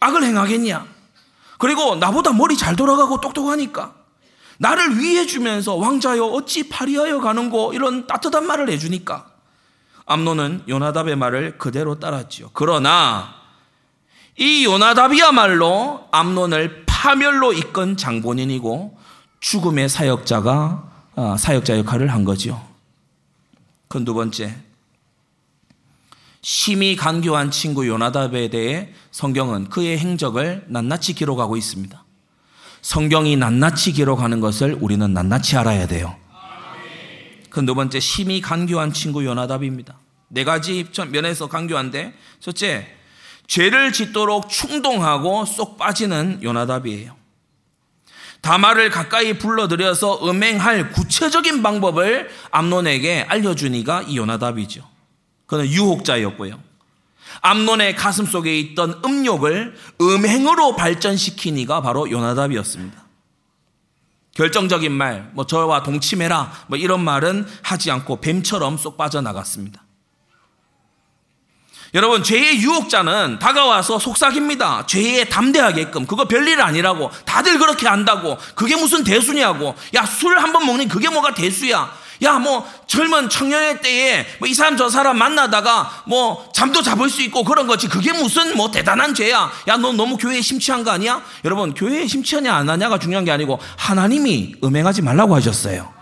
악을 0.00 0.24
행하겠냐? 0.24 0.99
그리고 1.60 1.94
나보다 1.94 2.32
머리 2.32 2.56
잘 2.56 2.74
돌아가고 2.74 3.20
똑똑하니까, 3.20 3.94
나를 4.58 4.98
위해 4.98 5.26
주면서 5.26 5.76
왕자여 5.76 6.24
어찌 6.24 6.68
파리하여 6.68 7.20
가는고 7.20 7.72
이런 7.72 8.06
따뜻한 8.06 8.46
말을 8.46 8.68
해주니까, 8.70 9.26
암론은 10.06 10.64
요나답의 10.68 11.16
말을 11.16 11.58
그대로 11.58 12.00
따랐지요. 12.00 12.50
그러나 12.52 13.34
이 14.36 14.64
요나답이야말로 14.64 16.08
암론을 16.10 16.86
파멸로 16.86 17.52
이끈 17.52 17.96
장본인이고 17.96 18.98
죽음의 19.40 19.88
사역자가 19.88 20.90
아, 21.16 21.36
사역자 21.38 21.78
역할을 21.78 22.12
한 22.12 22.24
거죠. 22.24 22.60
그두 23.88 24.14
번째, 24.14 24.56
심히 26.42 26.96
간교한 26.96 27.50
친구 27.50 27.86
요나답에 27.86 28.48
대해 28.48 28.88
성경은 29.10 29.68
그의 29.68 29.98
행적을 29.98 30.64
낱낱이 30.68 31.14
기록하고 31.14 31.56
있습니다. 31.56 32.04
성경이 32.82 33.36
낱낱이 33.36 33.92
기록하는 33.92 34.40
것을 34.40 34.76
우리는 34.80 35.12
낱낱이 35.12 35.56
알아야 35.56 35.86
돼요. 35.86 36.16
그 37.50 37.64
두 37.66 37.74
번째, 37.74 38.00
심히 38.00 38.40
간교한 38.40 38.92
친구 38.92 39.24
요나답입니다. 39.24 39.98
네 40.28 40.44
가지 40.44 40.86
면에서 41.10 41.48
간교한데, 41.48 42.14
첫째, 42.38 42.86
죄를 43.48 43.92
짓도록 43.92 44.48
충동하고 44.48 45.44
쏙 45.44 45.76
빠지는 45.76 46.40
요나답이에요. 46.42 47.16
다말을 48.40 48.90
가까이 48.90 49.36
불러들여서 49.36 50.30
음행할 50.30 50.92
구체적인 50.92 51.62
방법을 51.62 52.30
암론에게 52.52 53.26
알려주니가 53.28 54.02
이 54.02 54.16
요나답이죠. 54.16 54.89
그는 55.50 55.66
유혹자였고요. 55.66 56.62
암론의 57.42 57.96
가슴 57.96 58.24
속에 58.24 58.56
있던 58.60 59.02
음욕을 59.04 59.74
음행으로 60.00 60.76
발전시키니가 60.76 61.82
바로 61.82 62.08
요나답이었습니다. 62.08 63.02
결정적인 64.34 64.92
말, 64.92 65.28
뭐 65.34 65.46
저와 65.46 65.82
동침해라, 65.82 66.52
뭐 66.68 66.78
이런 66.78 67.02
말은 67.02 67.46
하지 67.62 67.90
않고 67.90 68.20
뱀처럼 68.20 68.78
쏙 68.78 68.96
빠져나갔습니다. 68.96 69.82
여러분, 71.94 72.22
죄의 72.22 72.60
유혹자는 72.60 73.40
다가와서 73.40 73.98
속삭입니다. 73.98 74.86
죄에 74.86 75.24
담대하게끔. 75.24 76.06
그거 76.06 76.26
별일 76.28 76.60
아니라고. 76.60 77.10
다들 77.24 77.58
그렇게 77.58 77.88
한다고. 77.88 78.38
그게 78.54 78.76
무슨 78.76 79.02
대수냐고. 79.02 79.74
야, 79.96 80.06
술 80.06 80.38
한 80.38 80.52
번 80.52 80.64
먹니 80.66 80.86
그게 80.86 81.08
뭐가 81.08 81.34
대수야. 81.34 81.92
야, 82.22 82.38
뭐, 82.38 82.68
젊은 82.86 83.28
청년의 83.30 83.80
때에 83.80 84.26
뭐 84.38 84.48
이 84.48 84.54
사람 84.54 84.76
저 84.76 84.90
사람 84.90 85.16
만나다가 85.16 86.02
뭐 86.06 86.50
잠도 86.54 86.82
잡을 86.82 87.08
수 87.08 87.22
있고 87.22 87.44
그런 87.44 87.66
거지. 87.66 87.88
그게 87.88 88.12
무슨 88.12 88.56
뭐 88.56 88.70
대단한 88.70 89.14
죄야. 89.14 89.50
야, 89.68 89.76
너 89.76 89.92
너무 89.92 90.16
교회에 90.16 90.40
심취한 90.40 90.84
거 90.84 90.90
아니야? 90.90 91.22
여러분, 91.44 91.72
교회에 91.72 92.06
심취하냐 92.06 92.54
안 92.54 92.68
하냐가 92.68 92.98
중요한 92.98 93.24
게 93.24 93.30
아니고 93.30 93.58
하나님이 93.78 94.56
음행하지 94.62 95.02
말라고 95.02 95.34
하셨어요. 95.34 95.92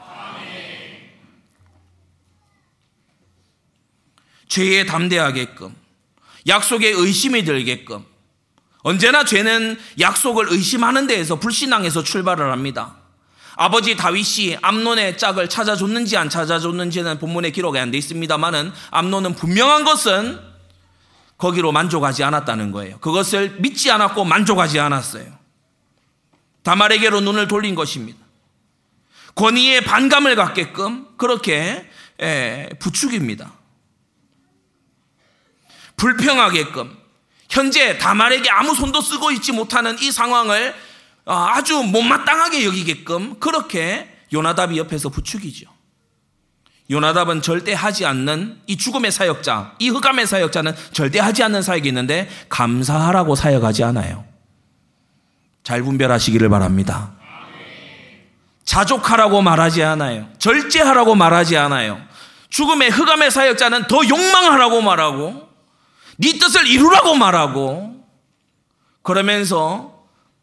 죄에 4.49 4.87
담대하게끔, 4.87 5.75
약속에 6.47 6.89
의심이 6.89 7.45
들게끔, 7.45 8.05
언제나 8.79 9.25
죄는 9.25 9.79
약속을 10.01 10.47
의심하는 10.49 11.07
데에서 11.07 11.37
불신앙에서 11.39 12.03
출발을 12.03 12.51
합니다. 12.51 12.97
아버지 13.61 13.97
다윗이 13.97 14.59
암론의 14.63 15.19
짝을 15.19 15.49
찾아줬는지 15.49 16.17
안 16.17 16.31
찾아줬는지는 16.31 17.19
본문에 17.19 17.51
기록이 17.51 17.77
안돼 17.77 17.99
있습니다만은 17.99 18.73
암론은 18.93 19.35
분명한 19.35 19.85
것은 19.85 20.41
거기로 21.39 21.73
만족하지 21.73 22.23
않았다는 22.23 22.71
거예요. 22.71 22.99
그것을 23.01 23.57
믿지 23.59 23.91
않았고 23.91 24.25
만족하지 24.25 24.79
않았어요. 24.79 25.27
다말에게로 26.63 27.21
눈을 27.21 27.49
돌린 27.49 27.75
것입니다. 27.75 28.21
권위에 29.35 29.81
반감을 29.81 30.37
갖게끔 30.37 31.09
그렇게 31.17 31.91
부추깁니다. 32.79 33.55
불평하게끔 35.97 36.97
현재 37.51 37.99
다말에게 37.99 38.51
아무 38.51 38.77
손도 38.77 39.01
쓰고 39.01 39.33
있지 39.33 39.51
못하는 39.51 39.99
이 39.99 40.13
상황을 40.13 40.71
어, 40.71 40.88
아주 41.35 41.83
못마땅하게 41.83 42.65
여기게끔 42.65 43.39
그렇게 43.39 44.09
요나답이 44.33 44.79
옆에서 44.79 45.11
부추기죠. 45.11 45.67
요나답은 46.91 47.43
절대 47.43 47.75
하지 47.75 48.07
않는 48.07 48.63
이 48.67 48.79
죽음의 48.79 49.13
사역자, 49.13 49.75
이 49.79 49.91
흑암의 49.91 50.27
사역자는 50.27 50.75
절대 50.93 51.19
하지 51.19 51.43
않는 51.43 51.61
사역이 51.61 51.89
있는데 51.89 52.31
감사하라고 52.49 53.35
사역하지 53.35 53.85
않아요. 53.85 54.25
잘 55.63 55.83
분별하시기를 55.83 56.49
바랍니다. 56.49 57.13
자족하라고 58.65 59.43
말하지 59.43 59.83
않아요. 59.83 60.29
절제하라고 60.39 61.15
말하지 61.15 61.59
않아요. 61.59 62.01
죽음의 62.49 62.89
흑암의 62.89 63.31
사역자는 63.31 63.87
더 63.87 64.07
욕망하라고 64.09 64.81
말하고 64.81 65.49
네 66.17 66.39
뜻을 66.39 66.67
이루라고 66.67 67.15
말하고 67.15 68.03
그러면서 69.03 69.98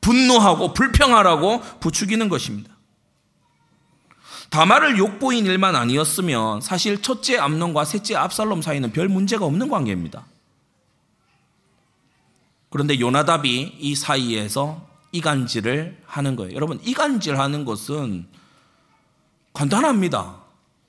분노하고 0.05 0.73
불평하라고 0.73 1.61
부추기는 1.79 2.29
것입니다. 2.29 2.75
다말을 4.51 4.99
욕보인 4.99 5.47
일만 5.47 5.75
아니었으면 5.75 6.61
사실 6.61 7.01
첫째 7.01 7.39
암론과 7.39 7.85
셋째 7.85 8.15
압살롬 8.15 8.61
사이는 8.61 8.91
별 8.91 9.09
문제가 9.09 9.45
없는 9.45 9.67
관계입니다. 9.67 10.27
그런데 12.69 12.99
요나답이 12.99 13.77
이 13.79 13.95
사이에서 13.95 14.85
이간질을 15.11 16.03
하는 16.05 16.35
거예요. 16.35 16.53
여러분, 16.53 16.79
이간질 16.83 17.39
하는 17.39 17.65
것은 17.65 18.27
간단합니다. 19.53 20.35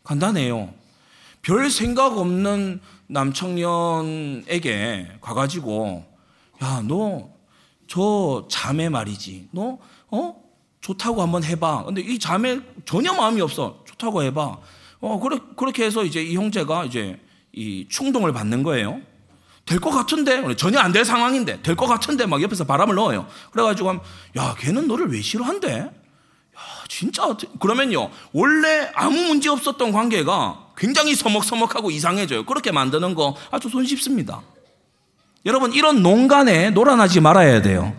간단해요. 0.05 0.75
별 1.41 1.71
생각 1.71 2.19
없는 2.19 2.83
남청년에게 3.07 4.01
가가지고, 5.23 6.05
야, 6.63 6.83
너 6.87 7.36
저 7.89 8.47
자매 8.51 8.89
말이지. 8.89 9.49
너, 9.53 9.79
어? 10.11 10.35
좋다고 10.81 11.23
한번 11.23 11.43
해봐. 11.45 11.85
근데 11.85 12.01
이 12.01 12.19
자매 12.19 12.61
전혀 12.85 13.13
마음이 13.13 13.41
없어. 13.41 13.83
좋다고 13.87 14.23
해봐. 14.25 14.57
어, 15.01 15.21
그래, 15.21 15.39
그렇게 15.57 15.85
해서 15.85 16.05
이제 16.05 16.23
이 16.23 16.37
형제가 16.37 16.85
이제 16.85 17.21
이 17.53 17.87
충동을 17.89 18.33
받는 18.33 18.63
거예요. 18.63 19.01
될 19.65 19.81
것 19.81 19.91
같은데? 19.91 20.55
전혀 20.57 20.79
안 20.79 20.93
될 20.93 21.05
상황인데, 21.05 21.63
될 21.63 21.75
것 21.75 21.87
같은데? 21.87 22.25
막 22.27 22.41
옆에서 22.41 22.65
바람을 22.65 22.95
넣어요. 22.95 23.27
그래가지고, 23.51 23.99
야, 24.37 24.55
걔는 24.59 24.87
너를 24.87 25.11
왜 25.11 25.21
싫어한대? 25.21 25.73
야, 25.81 25.91
진짜, 26.89 27.37
그러면요. 27.59 28.11
원래 28.33 28.91
아무 28.95 29.21
문제 29.23 29.49
없었던 29.49 29.91
관계가 29.91 30.69
굉장히 30.77 31.17
서먹서먹하고 31.17 31.91
이상해져요. 31.91 32.45
그렇게 32.47 32.71
만드는 32.71 33.15
거 33.17 33.35
아주 33.51 33.69
손쉽습니다. 33.69 34.43
여러분, 35.47 35.73
이런 35.73 36.03
농간에 36.03 36.71
놀아나지 36.71 37.21
말아야 37.21 37.63
돼요. 37.63 37.95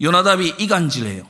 요나답이 0.00 0.54
이간질해요. 0.58 1.24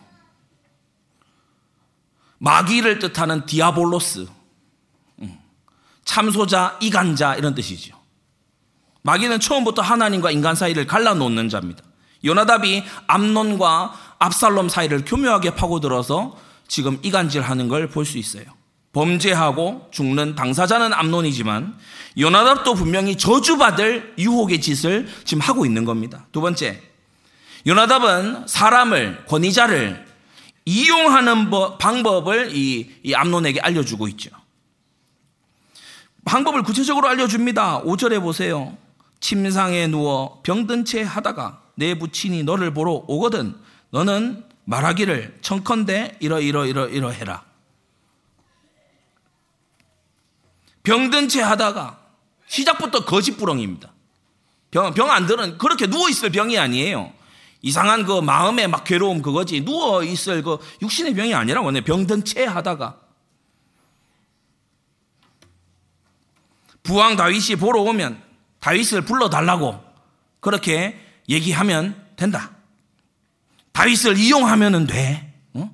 마귀를 2.39 2.99
뜻하는 3.01 3.45
디아볼로스. 3.47 4.27
참소자, 6.05 6.79
이간자 6.81 7.35
이런 7.37 7.55
뜻이죠. 7.55 7.97
마귀는 9.03 9.41
처음부터 9.41 9.83
하나님과 9.83 10.31
인간 10.31 10.55
사이를 10.55 10.87
갈라놓는 10.87 11.49
자입니다. 11.49 11.83
요나답이 12.25 12.85
암론과 13.07 14.17
압살롬 14.19 14.69
사이를 14.69 15.05
교묘하게 15.05 15.55
파고들어서 15.55 16.39
지금 16.69 16.99
이간질하는 17.03 17.69
걸 17.69 17.89
볼 17.89 18.05
수 18.05 18.19
있어요. 18.19 18.45
범죄하고 18.93 19.89
죽는 19.93 20.35
당사자는 20.35 20.93
암론이지만 20.93 21.79
요나답도 22.19 22.75
분명히 22.75 23.17
저주받을 23.17 24.15
유혹의 24.19 24.61
짓을 24.61 25.09
지금 25.25 25.41
하고 25.41 25.65
있는 25.65 25.85
겁니다. 25.85 26.27
두 26.33 26.41
번째, 26.41 26.83
요나답은 27.67 28.47
사람을 28.49 29.27
권위자를 29.27 30.07
이용하는 30.65 31.51
방법을 31.79 32.55
이, 32.55 32.91
이 33.03 33.15
암론에게 33.15 33.61
알려주고 33.61 34.09
있죠. 34.09 34.31
방법을 36.25 36.63
구체적으로 36.63 37.09
알려줍니다. 37.09 37.83
5절에 37.83 38.21
보세요. 38.21 38.77
침상에 39.21 39.87
누워 39.87 40.41
병든 40.43 40.85
채 40.85 41.03
하다가 41.03 41.63
내 41.75 41.99
부친이 41.99 42.43
너를 42.43 42.73
보러 42.73 43.05
오거든 43.07 43.55
너는 43.91 44.45
말하기를 44.65 45.39
청컨대 45.43 46.17
이러 46.21 46.41
이러 46.41 46.67
이러 46.67 47.11
해라. 47.11 47.50
병든 50.83 51.29
채 51.29 51.43
하다가 51.43 51.99
시작부터 52.47 53.05
거짓부렁입니다. 53.05 53.93
병, 54.71 54.95
병 54.95 55.11
안 55.11 55.27
들은 55.27 55.59
그렇게 55.59 55.87
누워있을 55.87 56.31
병이 56.31 56.59
아니에요. 56.59 57.13
이상한 57.63 58.07
그 58.07 58.21
마음의 58.21 58.69
막 58.69 58.85
괴로움 58.85 59.21
그거지. 59.21 59.61
누워있을 59.61 60.43
그 60.43 60.59
육신의 60.81 61.15
병이 61.15 61.35
아니라고. 61.35 61.71
병든 61.73 62.25
채 62.25 62.45
하다가. 62.45 62.99
부왕 66.83 67.17
다윗이 67.17 67.57
보러 67.57 67.83
오면 67.83 68.23
다윗을 68.61 69.03
불러달라고 69.03 69.79
그렇게 70.41 70.99
얘기하면 71.29 72.07
된다. 72.17 72.51
다윗을 73.73 74.17
이용하면 74.19 74.87
돼. 74.87 75.33
어? 75.55 75.71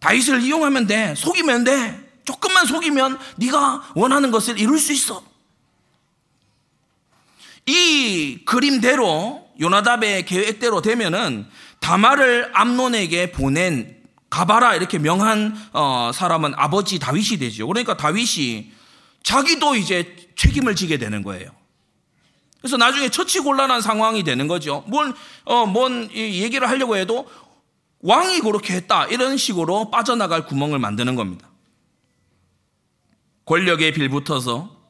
다윗을 0.00 0.42
이용하면 0.42 0.86
돼. 0.86 1.14
속이면 1.14 1.64
돼. 1.64 2.01
조금만 2.24 2.66
속이면 2.66 3.18
네가 3.36 3.92
원하는 3.94 4.30
것을 4.30 4.58
이룰 4.58 4.78
수 4.78 4.92
있어. 4.92 5.22
이 7.66 8.40
그림대로 8.44 9.48
요나답의 9.60 10.26
계획대로 10.26 10.82
되면은 10.82 11.46
다말을 11.80 12.50
암론에게 12.54 13.32
보낸 13.32 14.02
가바라 14.30 14.74
이렇게 14.74 14.98
명한 14.98 15.54
어, 15.72 16.10
사람은 16.12 16.54
아버지 16.56 16.98
다윗이 16.98 17.38
되죠. 17.38 17.66
그러니까 17.66 17.96
다윗이 17.96 18.72
자기도 19.22 19.76
이제 19.76 20.16
책임을 20.36 20.74
지게 20.74 20.96
되는 20.96 21.22
거예요. 21.22 21.50
그래서 22.60 22.76
나중에 22.76 23.08
처치곤란한 23.08 23.82
상황이 23.82 24.22
되는 24.22 24.48
거죠. 24.48 24.84
뭔, 24.86 25.12
어, 25.44 25.66
뭔 25.66 26.08
얘기를 26.12 26.68
하려고 26.68 26.96
해도 26.96 27.28
왕이 28.00 28.40
그렇게 28.40 28.74
했다. 28.74 29.06
이런 29.06 29.36
식으로 29.36 29.90
빠져나갈 29.90 30.46
구멍을 30.46 30.78
만드는 30.78 31.14
겁니다. 31.14 31.51
권력에 33.44 33.92
빌붙어서 33.92 34.82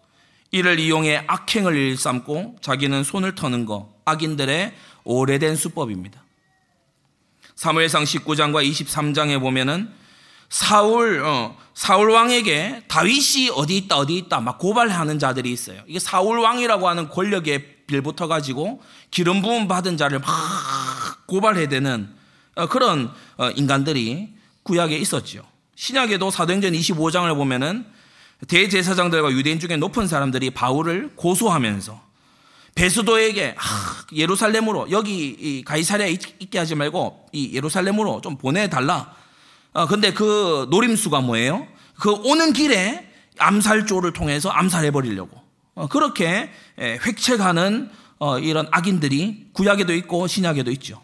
이를 0.51 0.79
이용해 0.79 1.25
악행을 1.27 1.75
일삼고 1.75 2.57
자기는 2.61 3.05
손을 3.05 3.35
터는 3.35 3.65
거, 3.65 3.95
악인들의 4.05 4.75
오래된 5.05 5.57
수법입니다. 5.57 6.23
사무엘상 7.55 8.05
19장과 8.05 8.69
23장에 8.69 9.41
보면은 9.41 9.91
사울 10.49 11.23
어, 11.25 11.57
사울 11.73 12.11
왕에게 12.11 12.83
다윗이 12.87 13.51
어디 13.55 13.79
있다 13.79 13.97
어디 13.97 14.19
있다 14.19 14.41
막 14.41 14.59
고발하는 14.59 15.19
자들이 15.19 15.51
있어요. 15.51 15.83
이게 15.87 15.99
사울 15.99 16.41
왕이라고 16.41 16.87
하는 16.87 17.09
권력에 17.09 17.85
빌붙어 17.87 18.27
가지고 18.27 18.83
기름 19.11 19.41
부음 19.41 19.69
받은 19.69 19.97
자를 19.97 20.19
막 20.19 20.29
고발해야 21.27 21.69
되는 21.69 22.15
어, 22.55 22.67
그런 22.67 23.11
어, 23.38 23.51
인간들이 23.51 24.35
구약에 24.62 24.97
있었죠. 24.99 25.43
신약에도 25.75 26.31
사도행전 26.31 26.73
25장을 26.75 27.35
보면은 27.35 27.87
대제사장들과 28.48 29.31
유대인 29.33 29.61
중에 29.61 29.76
높은 29.76 30.07
사람들이 30.07 30.50
바울을 30.50 31.12
고소하면서 31.16 32.12
베스도에게 32.74 33.55
아, 33.59 34.05
예루살렘으로 34.14 34.90
여기 34.90 35.62
가이사랴에 35.64 36.11
있게 36.11 36.59
하지 36.59 36.74
말고 36.74 37.26
이 37.33 37.55
예루살렘으로 37.55 38.20
좀 38.20 38.37
보내달라. 38.37 39.14
어, 39.72 39.87
근데 39.87 40.12
그 40.12 40.66
노림수가 40.70 41.20
뭐예요? 41.20 41.66
그 41.98 42.11
오는 42.11 42.52
길에 42.52 43.09
암살조를 43.38 44.12
통해서 44.12 44.48
암살해 44.50 44.90
버리려고 44.90 45.40
어, 45.74 45.87
그렇게 45.88 46.50
획책하는 46.78 47.90
어, 48.18 48.38
이런 48.38 48.68
악인들이 48.70 49.50
구약에도 49.52 49.94
있고 49.94 50.26
신약에도 50.26 50.70
있죠. 50.72 51.02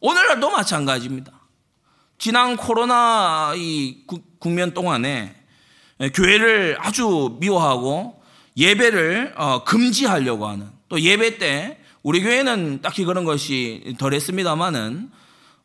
오늘날도 0.00 0.50
마찬가지입니다. 0.50 1.37
지난 2.18 2.56
코로나 2.56 3.52
이 3.56 4.04
국면 4.40 4.74
동안에 4.74 5.34
교회를 6.14 6.76
아주 6.80 7.36
미워하고 7.38 8.20
예배를 8.56 9.34
어, 9.36 9.62
금지하려고 9.64 10.46
하는 10.46 10.68
또 10.88 11.00
예배 11.00 11.38
때 11.38 11.78
우리 12.02 12.22
교회는 12.22 12.82
딱히 12.82 13.04
그런 13.04 13.24
것이 13.24 13.94
덜했습니다만은 13.98 15.10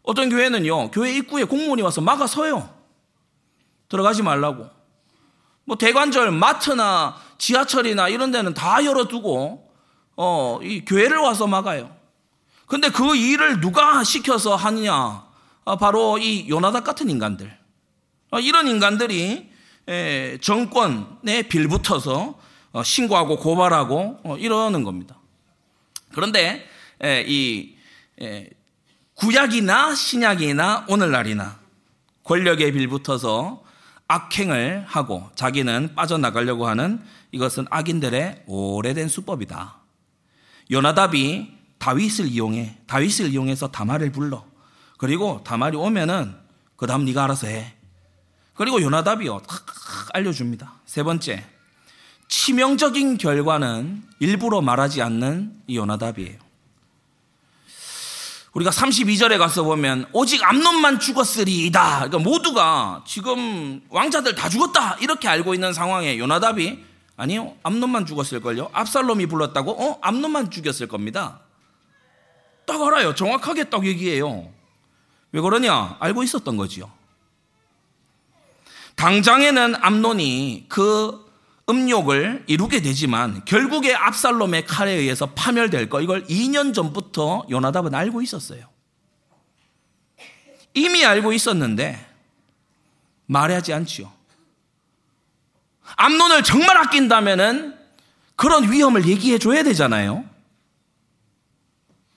어떤 0.04 0.30
교회는요 0.30 0.92
교회 0.92 1.16
입구에 1.16 1.44
공무원이 1.46 1.82
와서 1.82 2.02
막아서요 2.02 2.70
들어가지 3.90 4.22
말라고 4.22 4.70
뭐 5.66 5.78
대관절 5.78 6.32
마트나 6.32 7.16
지하철이나 7.38 8.10
이런 8.10 8.32
데는 8.32 8.54
다 8.54 8.86
열어두고 8.86 9.72
어, 10.16 10.60
이 10.62 10.86
교회를 10.86 11.18
와서 11.18 11.48
막아요. 11.48 11.96
근데 12.68 12.90
그 12.90 13.16
일을 13.16 13.60
누가 13.60 14.04
시켜서 14.04 14.56
하느냐? 14.56 15.33
아, 15.66 15.76
바로 15.78 16.18
이 16.18 16.50
요나닥 16.50 16.84
같은 16.84 17.10
인간들. 17.10 17.56
아, 18.32 18.40
이런 18.40 18.68
인간들이 18.68 19.50
정권에 20.42 21.44
빌붙어서 21.44 22.40
어, 22.72 22.84
신고하고 22.84 23.38
고발하고 23.38 24.20
어, 24.24 24.38
이러는 24.38 24.84
겁니다. 24.84 25.18
그런데 26.14 26.68
이 27.28 27.76
구약이나 29.16 29.96
신약이나 29.96 30.86
오늘날이나 30.88 31.60
권력에 32.24 32.72
빌붙어서 32.72 33.64
악행을 34.08 34.86
하고 34.88 35.30
자기는 35.36 35.96
빠져나가려고 35.96 36.68
하는 36.68 37.02
이것은 37.32 37.66
악인들의 37.70 38.44
오래된 38.46 39.08
수법이다. 39.08 39.80
요나답이 40.72 41.52
다윗을 41.80 42.28
이용해 42.28 42.78
다윗을 42.88 43.32
이용해서 43.32 43.70
다말을 43.72 44.12
불러 44.12 44.46
그리고 45.04 45.42
다말이 45.44 45.76
오면은 45.76 46.34
그 46.78 46.88
다음 46.88 47.04
네가 47.04 47.26
알아서 47.26 47.48
해. 47.48 47.74
그리고 48.56 48.82
요나답이요 48.82 49.42
알려줍니다. 50.14 50.76
세 50.86 51.04
번째 51.04 51.44
치명적인 52.30 53.18
결과는 53.18 54.02
일부러 54.20 54.62
말하지 54.62 55.02
않는 55.02 55.62
이 55.68 55.76
요나답이에요. 55.76 56.40
우리가 58.54 58.72
32절에 58.72 59.38
가서 59.38 59.64
보면 59.64 60.06
오직 60.14 60.42
암론만 60.42 61.02
죽었으리이다. 61.02 62.08
그러니까 62.08 62.20
모두가 62.20 63.04
지금 63.06 63.82
왕자들 63.90 64.36
다 64.36 64.48
죽었다 64.48 64.96
이렇게 65.02 65.28
알고 65.28 65.54
있는 65.54 65.74
상황에 65.74 66.18
요나답이 66.18 66.82
아니요 67.18 67.58
암론만 67.64 68.06
죽었을걸요. 68.06 68.70
압살롬이 68.72 69.26
불렀다고? 69.26 69.72
어 69.72 70.00
암론만 70.02 70.50
죽였을 70.50 70.88
겁니다. 70.88 71.42
딱 72.66 72.82
알아요. 72.82 73.14
정확하게 73.14 73.66
딱 73.66 73.86
얘기해요. 73.86 74.63
왜 75.34 75.42
그러냐? 75.42 75.98
알고 76.00 76.24
있었던 76.24 76.56
거지요. 76.56 76.90
당장에는 78.96 79.76
암론이 79.82 80.68
그 80.70 81.24
음욕을 81.70 82.44
이루게 82.48 82.82
되지만 82.82 83.44
결국에 83.46 83.96
압살롬의 83.96 84.66
칼에 84.66 84.92
의해서 84.92 85.28
파멸될 85.28 85.90
거 85.90 86.02
이걸 86.02 86.24
2년 86.28 86.74
전부터 86.74 87.48
요나답은 87.50 87.96
알고 87.96 88.22
있었어요. 88.22 88.68
이미 90.76 91.04
알고 91.04 91.34
있었는데 91.34 92.14
말하지 93.26 93.74
않지요. 93.74 94.12
암론을 95.96 96.44
정말 96.44 96.78
아낀다면은 96.78 97.76
그런 98.36 98.72
위험을 98.72 99.08
얘기해 99.08 99.40
줘야 99.40 99.64
되잖아요. 99.64 100.26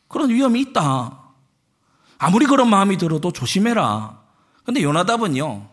그런 0.08 0.28
위험이 0.28 0.60
있다. 0.60 1.25
아무리 2.18 2.46
그런 2.46 2.68
마음이 2.70 2.96
들어도 2.98 3.30
조심해라. 3.32 4.22
근데 4.64 4.82
요나답은요. 4.82 5.68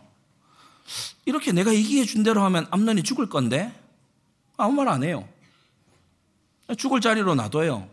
이렇게 1.24 1.52
내가 1.52 1.72
얘기해 1.74 2.04
준 2.04 2.22
대로 2.22 2.42
하면 2.42 2.66
암론이 2.70 3.02
죽을 3.02 3.28
건데 3.28 3.72
아무 4.56 4.74
말 4.74 4.88
안 4.88 5.02
해요. 5.02 5.26
죽을 6.76 7.00
자리로 7.00 7.34
놔둬요. 7.34 7.88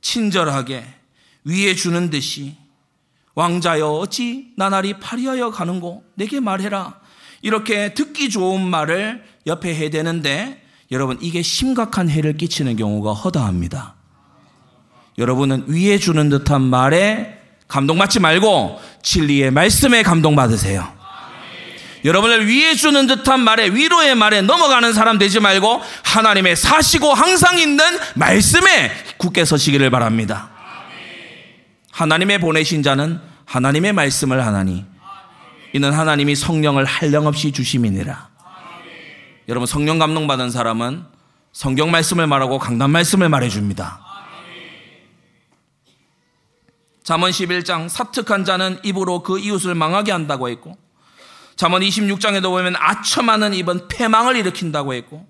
친절하게 0.00 0.86
위해 1.44 1.74
주는 1.74 2.10
듯이 2.10 2.56
왕자여 3.34 3.90
어찌 3.90 4.52
나날이 4.56 4.98
파리하여 4.98 5.50
가는고 5.50 6.04
내게 6.14 6.40
말해라. 6.40 7.00
이렇게 7.42 7.94
듣기 7.94 8.30
좋은 8.30 8.64
말을 8.66 9.24
옆에 9.46 9.74
해야 9.74 9.90
되는데 9.90 10.64
여러분 10.90 11.18
이게 11.20 11.42
심각한 11.42 12.08
해를 12.08 12.36
끼치는 12.36 12.76
경우가 12.76 13.12
허다합니다. 13.12 13.95
여러분은 15.18 15.64
위해 15.68 15.98
주는 15.98 16.28
듯한 16.28 16.62
말에 16.62 17.38
감동받지 17.68 18.20
말고 18.20 18.80
진리의 19.02 19.50
말씀에 19.50 20.02
감동받으세요. 20.02 20.96
여러분을 22.04 22.46
위해 22.46 22.74
주는 22.74 23.06
듯한 23.06 23.40
말에 23.40 23.68
위로의 23.68 24.14
말에 24.14 24.40
넘어가는 24.42 24.92
사람 24.92 25.18
되지 25.18 25.40
말고 25.40 25.82
하나님의 26.04 26.54
사시고 26.54 27.12
항상 27.12 27.58
있는 27.58 27.84
말씀에 28.14 28.92
굳게 29.16 29.44
서시기를 29.44 29.90
바랍니다. 29.90 30.50
하나님의 31.90 32.38
보내신 32.38 32.82
자는 32.82 33.18
하나님의 33.46 33.92
말씀을 33.92 34.46
하나니 34.46 34.84
이는 35.72 35.92
하나님이 35.92 36.36
성령을 36.36 36.84
한량없이 36.84 37.52
주심이니라. 37.52 38.28
여러분 39.48 39.66
성령 39.66 39.98
감동 39.98 40.26
받은 40.26 40.50
사람은 40.50 41.04
성경 41.52 41.90
말씀을 41.90 42.26
말하고 42.26 42.58
강단 42.58 42.90
말씀을 42.90 43.28
말해 43.28 43.48
줍니다. 43.48 44.05
잠언 47.06 47.30
11장 47.30 47.88
사특한 47.88 48.44
자는 48.44 48.80
입으로 48.82 49.22
그 49.22 49.38
이웃을 49.38 49.76
망하게 49.76 50.10
한다고 50.10 50.48
했고 50.48 50.76
잠언 51.54 51.82
26장에도 51.82 52.50
보면 52.50 52.74
아첨하는 52.76 53.54
입은 53.54 53.86
패망을 53.86 54.34
일으킨다고 54.34 54.92
했고 54.92 55.24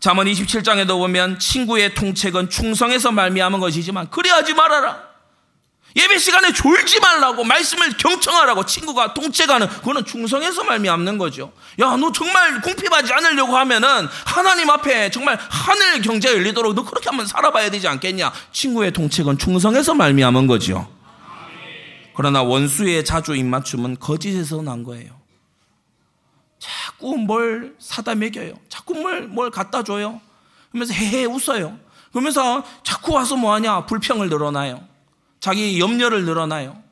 잠언 0.00 0.26
27장에도 0.26 0.96
보면 0.96 1.38
친구의 1.38 1.94
통책은 1.94 2.48
충성에서 2.48 3.12
말미암은 3.12 3.60
것이지만 3.60 4.08
그리하지 4.08 4.54
말아라. 4.54 5.14
예배 5.94 6.16
시간에 6.18 6.54
졸지 6.54 6.98
말라고 7.00 7.44
말씀을 7.44 7.98
경청하라고 7.98 8.64
친구가 8.64 9.12
통째가는 9.12 9.68
그거는 9.68 10.06
충성에서 10.06 10.64
말미암는 10.64 11.18
거죠. 11.18 11.52
야, 11.80 11.96
너 11.96 12.12
정말 12.12 12.62
궁핍하지 12.62 13.12
않으려고 13.12 13.54
하면은 13.58 14.08
하나님 14.24 14.70
앞에 14.70 15.10
정말 15.10 15.38
하늘 15.38 16.00
경제 16.00 16.30
열리도록 16.30 16.74
너 16.74 16.82
그렇게 16.82 17.10
한번 17.10 17.26
살아봐야 17.26 17.70
되지 17.70 17.86
않겠냐? 17.88 18.32
친구의 18.52 18.92
통책은 18.92 19.36
충성에서 19.36 19.92
말미암은 19.94 20.46
거죠. 20.46 20.93
그러나 22.14 22.42
원수의 22.42 23.04
자주 23.04 23.34
입맞춤은 23.34 23.98
거짓에서 23.98 24.62
난 24.62 24.82
거예요. 24.84 25.20
자꾸 26.58 27.18
뭘 27.18 27.74
사다 27.78 28.14
먹여요. 28.14 28.54
자꾸 28.68 28.94
뭘, 28.94 29.26
뭘 29.28 29.50
갖다 29.50 29.82
줘요. 29.82 30.20
그러면서 30.70 30.94
헤헤 30.94 31.26
웃어요. 31.26 31.78
그러면서 32.12 32.64
자꾸 32.82 33.12
와서 33.12 33.36
뭐하냐? 33.36 33.86
불평을 33.86 34.28
늘어나요. 34.28 34.86
자기 35.40 35.78
염려를 35.80 36.24
늘어나요. 36.24 36.82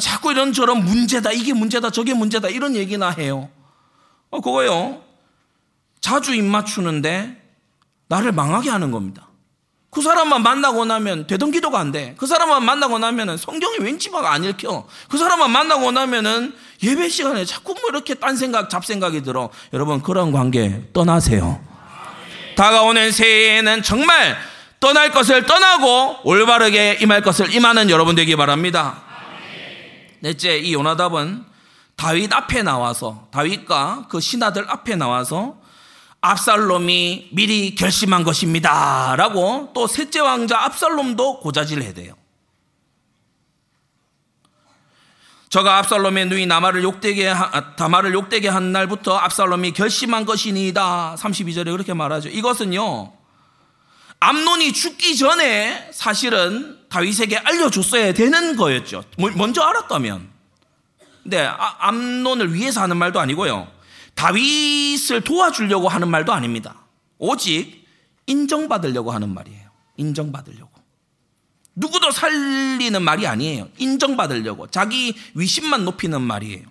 자꾸 0.00 0.32
이런 0.32 0.52
저런 0.52 0.84
문제다, 0.84 1.30
이게 1.30 1.52
문제다, 1.52 1.90
저게 1.90 2.14
문제다, 2.14 2.48
이런 2.48 2.74
얘기나 2.74 3.10
해요. 3.10 3.48
어, 4.30 4.40
그거요. 4.40 5.02
자주 6.00 6.34
입맞추는데 6.34 7.40
나를 8.08 8.32
망하게 8.32 8.70
하는 8.70 8.90
겁니다. 8.90 9.28
그 9.94 10.02
사람만 10.02 10.42
만나고 10.42 10.84
나면 10.84 11.28
되던 11.28 11.52
기도가 11.52 11.78
안 11.78 11.92
돼. 11.92 12.16
그 12.18 12.26
사람만 12.26 12.64
만나고 12.64 12.98
나면은 12.98 13.36
성경이 13.36 13.76
왠지 13.78 14.10
막 14.10 14.24
안 14.24 14.42
읽혀. 14.42 14.84
그 15.08 15.16
사람만 15.16 15.50
만나고 15.50 15.92
나면은 15.92 16.52
예배 16.82 17.08
시간에 17.08 17.44
자꾸 17.44 17.74
뭐 17.74 17.90
이렇게 17.90 18.14
딴 18.14 18.36
생각, 18.36 18.68
잡생각이 18.68 19.22
들어. 19.22 19.50
여러분, 19.72 20.02
그런 20.02 20.32
관계 20.32 20.82
떠나세요. 20.92 21.60
다가오는 22.56 23.12
새해에는 23.12 23.82
정말 23.82 24.36
떠날 24.80 25.12
것을 25.12 25.46
떠나고 25.46 26.16
올바르게 26.24 26.98
임할 27.00 27.20
것을 27.22 27.54
임하는 27.54 27.88
여러분 27.88 28.16
되기 28.16 28.34
바랍니다. 28.34 29.02
넷째, 30.20 30.58
이 30.58 30.72
요나답은 30.72 31.44
다윗 31.96 32.32
앞에 32.32 32.62
나와서 32.64 33.28
다윗과 33.30 34.06
그 34.08 34.20
신하들 34.20 34.64
앞에 34.68 34.96
나와서 34.96 35.56
압살롬이 36.24 37.28
미리 37.32 37.74
결심한 37.74 38.24
것입니다. 38.24 39.14
라고 39.16 39.70
또 39.74 39.86
셋째 39.86 40.20
왕자 40.20 40.64
압살롬도 40.64 41.40
고자질해야 41.40 41.92
돼요. 41.92 42.14
저가 45.50 45.78
압살롬의 45.78 46.26
누이 46.26 46.46
나마를 46.46 46.82
욕되게 46.82 47.28
하, 47.28 47.76
다마를 47.76 48.14
욕되게 48.14 48.48
한 48.48 48.72
날부터 48.72 49.14
압살롬이 49.14 49.72
결심한 49.72 50.24
것이니이다. 50.24 51.16
32절에 51.18 51.66
그렇게 51.66 51.92
말하죠. 51.92 52.30
이것은요. 52.30 53.12
암논이 54.20 54.72
죽기 54.72 55.16
전에 55.16 55.90
사실은 55.92 56.78
다윗에게 56.88 57.36
알려줬어야 57.36 58.14
되는 58.14 58.56
거였죠. 58.56 59.04
먼저 59.36 59.62
알았다면. 59.62 60.30
근데 61.22 61.44
아, 61.46 61.76
암논을 61.80 62.54
위해서 62.54 62.80
하는 62.80 62.96
말도 62.96 63.20
아니고요. 63.20 63.74
다윗을 64.14 65.22
도와주려고 65.22 65.88
하는 65.88 66.08
말도 66.08 66.32
아닙니다. 66.32 66.76
오직 67.18 67.84
인정받으려고 68.26 69.12
하는 69.12 69.32
말이에요. 69.34 69.70
인정받으려고. 69.96 70.72
누구도 71.76 72.10
살리는 72.10 73.02
말이 73.02 73.26
아니에요. 73.26 73.68
인정받으려고. 73.78 74.68
자기 74.68 75.14
위신만 75.34 75.84
높이는 75.84 76.20
말이에요. 76.20 76.62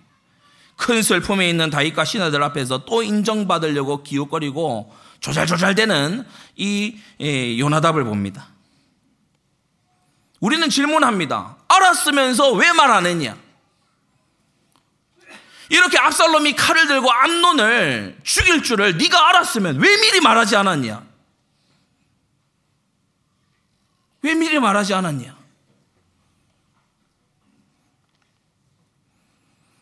큰 0.76 1.02
슬픔에 1.02 1.48
있는 1.48 1.70
다윗과 1.70 2.04
신하들 2.04 2.42
앞에서 2.42 2.84
또 2.84 3.02
인정받으려고 3.02 4.02
기웃거리고 4.02 4.92
조잘조잘되는 5.20 6.24
이 6.56 6.96
예, 7.20 7.58
요나답을 7.58 8.04
봅니다. 8.04 8.48
우리는 10.40 10.68
질문합니다. 10.68 11.56
알았으면서 11.68 12.52
왜말안 12.52 13.06
했냐? 13.06 13.43
이렇게 15.70 15.98
압살롬이 15.98 16.54
칼을 16.54 16.86
들고 16.86 17.10
암론을 17.10 18.18
죽일 18.22 18.62
줄을 18.62 18.98
네가 18.98 19.28
알았으면 19.30 19.80
왜 19.80 19.96
미리 19.96 20.20
말하지 20.20 20.56
않았냐? 20.56 21.04
왜 24.22 24.34
미리 24.34 24.58
말하지 24.58 24.94
않았냐? 24.94 25.36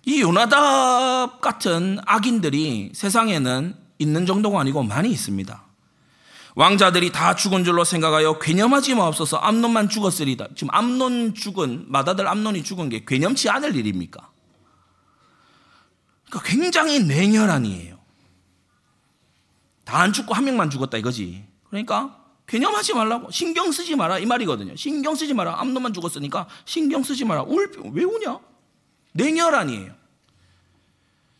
이 0.04 0.20
요나답 0.20 1.40
같은 1.40 1.98
악인들이 2.04 2.90
세상에는 2.94 3.76
있는 3.98 4.26
정도가 4.26 4.60
아니고 4.60 4.82
많이 4.82 5.10
있습니다. 5.10 5.62
왕자들이 6.54 7.12
다 7.12 7.34
죽은 7.34 7.64
줄로 7.64 7.84
생각하여 7.84 8.38
괴념하지 8.38 8.94
마옵소서 8.96 9.38
암론만 9.38 9.88
죽었으리다. 9.88 10.48
지금 10.54 10.74
암론 10.74 11.34
죽은 11.34 11.86
마다들 11.88 12.28
암론이 12.28 12.62
죽은 12.64 12.88
게 12.88 13.04
괴념치 13.06 13.48
않을 13.48 13.74
일입니까? 13.76 14.31
그러니까 16.32 16.50
굉장히 16.50 17.00
냉혈한 17.00 17.66
이에요. 17.66 17.98
다 19.84 19.98
안 19.98 20.12
죽고 20.12 20.32
한 20.32 20.44
명만 20.44 20.70
죽었다 20.70 20.96
이거지. 20.96 21.44
그러니까 21.68 22.18
개념하지 22.46 22.94
말라고 22.94 23.30
신경 23.30 23.70
쓰지 23.70 23.94
마라 23.94 24.18
이 24.18 24.24
말이거든요. 24.24 24.74
신경 24.76 25.14
쓰지 25.14 25.34
마라. 25.34 25.60
암놈만 25.60 25.92
죽었으니까 25.92 26.48
신경 26.64 27.02
쓰지 27.02 27.26
마라. 27.26 27.42
울, 27.42 27.70
왜 27.92 28.04
우냐? 28.04 28.40
냉혈한이에요. 29.12 29.94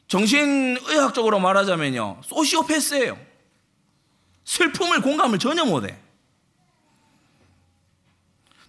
정신의학적으로 0.09 1.41
말하자면요. 1.41 2.21
소시오패스예요. 2.25 3.19
슬픔을 4.45 5.01
공감을 5.01 5.39
전혀 5.39 5.65
못해. 5.65 5.99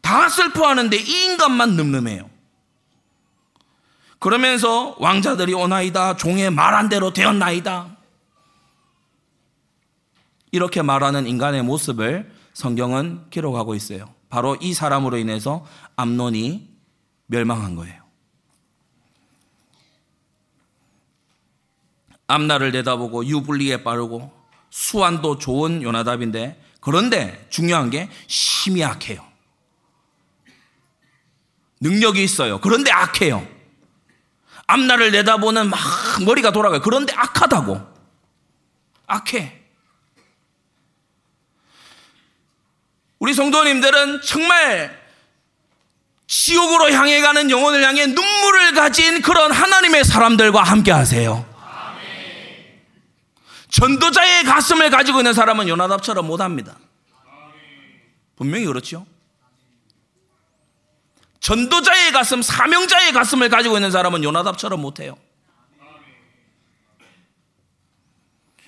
다 0.01 0.29
슬퍼하는데 0.29 0.95
이 0.95 1.25
인간만 1.25 1.75
늠름해요. 1.75 2.29
그러면서 4.23 4.95
왕자들이 4.99 5.53
오나이다 5.53 6.15
종의 6.15 6.49
말한 6.49 6.88
대로 6.88 7.12
되었나이다. 7.12 7.97
이렇게 10.53 10.81
말하는 10.81 11.27
인간의 11.27 11.63
모습을 11.63 12.31
성경은 12.53 13.29
기록하고 13.31 13.75
있어요. 13.75 14.13
바로 14.29 14.55
이 14.62 14.73
사람으로 14.73 15.17
인해서 15.17 15.65
암론이 15.97 16.69
멸망한 17.25 17.75
거예요. 17.75 18.01
암나를 22.27 22.71
내다보고 22.71 23.25
유불리에 23.25 23.83
빠르고 23.83 24.31
수완도 24.69 25.38
좋은 25.38 25.81
요나답인데 25.81 26.63
그런데 26.79 27.45
중요한 27.49 27.89
게 27.89 28.09
심이 28.27 28.86
악해요. 28.86 29.21
능력이 31.81 32.23
있어요. 32.23 32.62
그런데 32.62 32.89
악해요. 32.89 33.62
앞날을 34.67 35.12
내다보는 35.12 35.69
막 35.69 35.80
머리가 36.26 36.52
돌아가요. 36.52 36.82
그런데 36.82 37.13
악하다고. 37.15 37.93
악해. 39.08 39.62
우리 43.19 43.34
성도님들은 43.34 44.21
정말 44.21 45.02
지옥으로 46.28 46.91
향해 46.91 47.21
가는 47.21 47.49
영혼을 47.49 47.84
향해 47.84 48.06
눈물을 48.08 48.73
가진 48.73 49.21
그런 49.21 49.52
하나님의 49.52 50.04
사람들과 50.04 50.63
함께 50.63 50.91
하세요. 50.91 51.45
전도자의 53.69 54.43
가슴을 54.43 54.89
가지고 54.89 55.19
있는 55.19 55.34
사람은 55.34 55.67
요나답처럼 55.67 56.28
못합니다. 56.28 56.78
분명히 58.36 58.65
그렇죠. 58.65 59.06
전도자의 61.43 62.13
가슴, 62.13 62.41
사명자의 62.41 63.12
가슴을 63.12 63.49
가지고 63.49 63.75
있는 63.75 63.91
사람은 63.91 64.23
요나답처럼 64.23 64.82
못해요. 64.82 65.17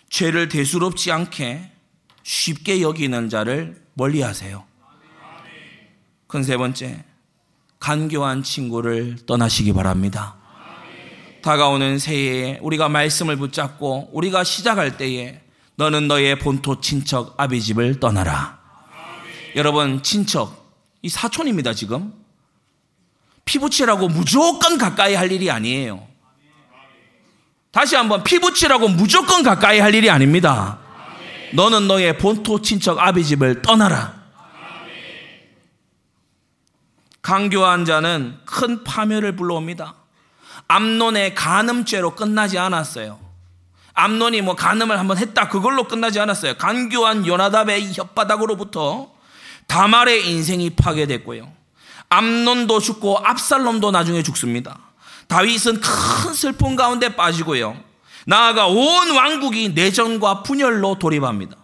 죄를 0.10 0.50
대수롭지 0.50 1.10
않게 1.10 1.72
쉽게 2.24 2.82
여기는 2.82 3.30
자를 3.30 3.82
멀리 3.94 4.22
하세요. 4.22 4.66
큰 6.28 6.44
세 6.44 6.58
번째, 6.58 7.06
간교한 7.80 8.44
친구를 8.44 9.26
떠나시기 9.26 9.72
바랍니다. 9.72 10.36
다가오는 11.44 11.98
새해에 11.98 12.60
우리가 12.62 12.90
말씀을 12.90 13.38
붙잡고 13.38 14.10
우리가 14.12 14.44
시작할 14.44 14.98
때에 14.98 15.42
너는 15.76 16.10
너의 16.10 16.40
본토 16.40 16.82
친척 16.82 17.40
아비 17.40 17.62
집을 17.62 18.02
떠나라. 18.02 18.60
여러분, 19.56 20.04
친척, 20.04 20.76
이 21.02 21.08
사촌입니다, 21.08 21.74
지금. 21.74 22.25
피부치라고 23.46 24.08
무조건 24.10 24.78
가까이 24.78 25.16
할 25.16 25.32
일이 25.32 25.50
아니에요. 25.50 26.06
다시 27.72 27.96
한번 27.96 28.24
피부치라고 28.24 28.88
무조건 28.88 29.44
가까이 29.44 29.80
할 29.80 29.94
일이 29.94 30.10
아닙니다. 30.10 30.80
너는 31.54 31.88
너의 31.88 32.18
본토 32.18 32.62
친척 32.62 33.00
아비 33.00 33.24
집을 33.24 33.62
떠나라. 33.62 34.16
강교한 37.22 37.86
자는 37.86 38.38
큰 38.46 38.84
파멸을 38.84 39.36
불러옵니다. 39.36 39.96
암론의 40.68 41.36
간음죄로 41.36 42.16
끝나지 42.16 42.58
않았어요. 42.58 43.20
암론이 43.94 44.42
뭐 44.42 44.56
간음을 44.56 45.00
한번 45.00 45.18
했다 45.18 45.48
그걸로 45.50 45.86
끝나지 45.86 46.20
않았어요. 46.20 46.56
간교한 46.56 47.26
요나답의 47.26 47.94
혓바닥으로부터 47.94 49.10
다말의 49.68 50.30
인생이 50.30 50.72
파괴됐고요. 50.72 51.55
암론도 52.16 52.80
죽고 52.80 53.20
압살롬도 53.20 53.92
나중에 53.92 54.24
죽습니다. 54.24 54.80
다윗은 55.28 55.82
큰 55.82 56.34
슬픔 56.34 56.76
가운데 56.76 57.16
빠지고요. 57.16 57.76
나아가 58.26 58.68
온 58.68 59.16
왕국이 59.16 59.70
내전과 59.70 60.44
분열로 60.44 60.98
돌입합니다. 60.98 61.58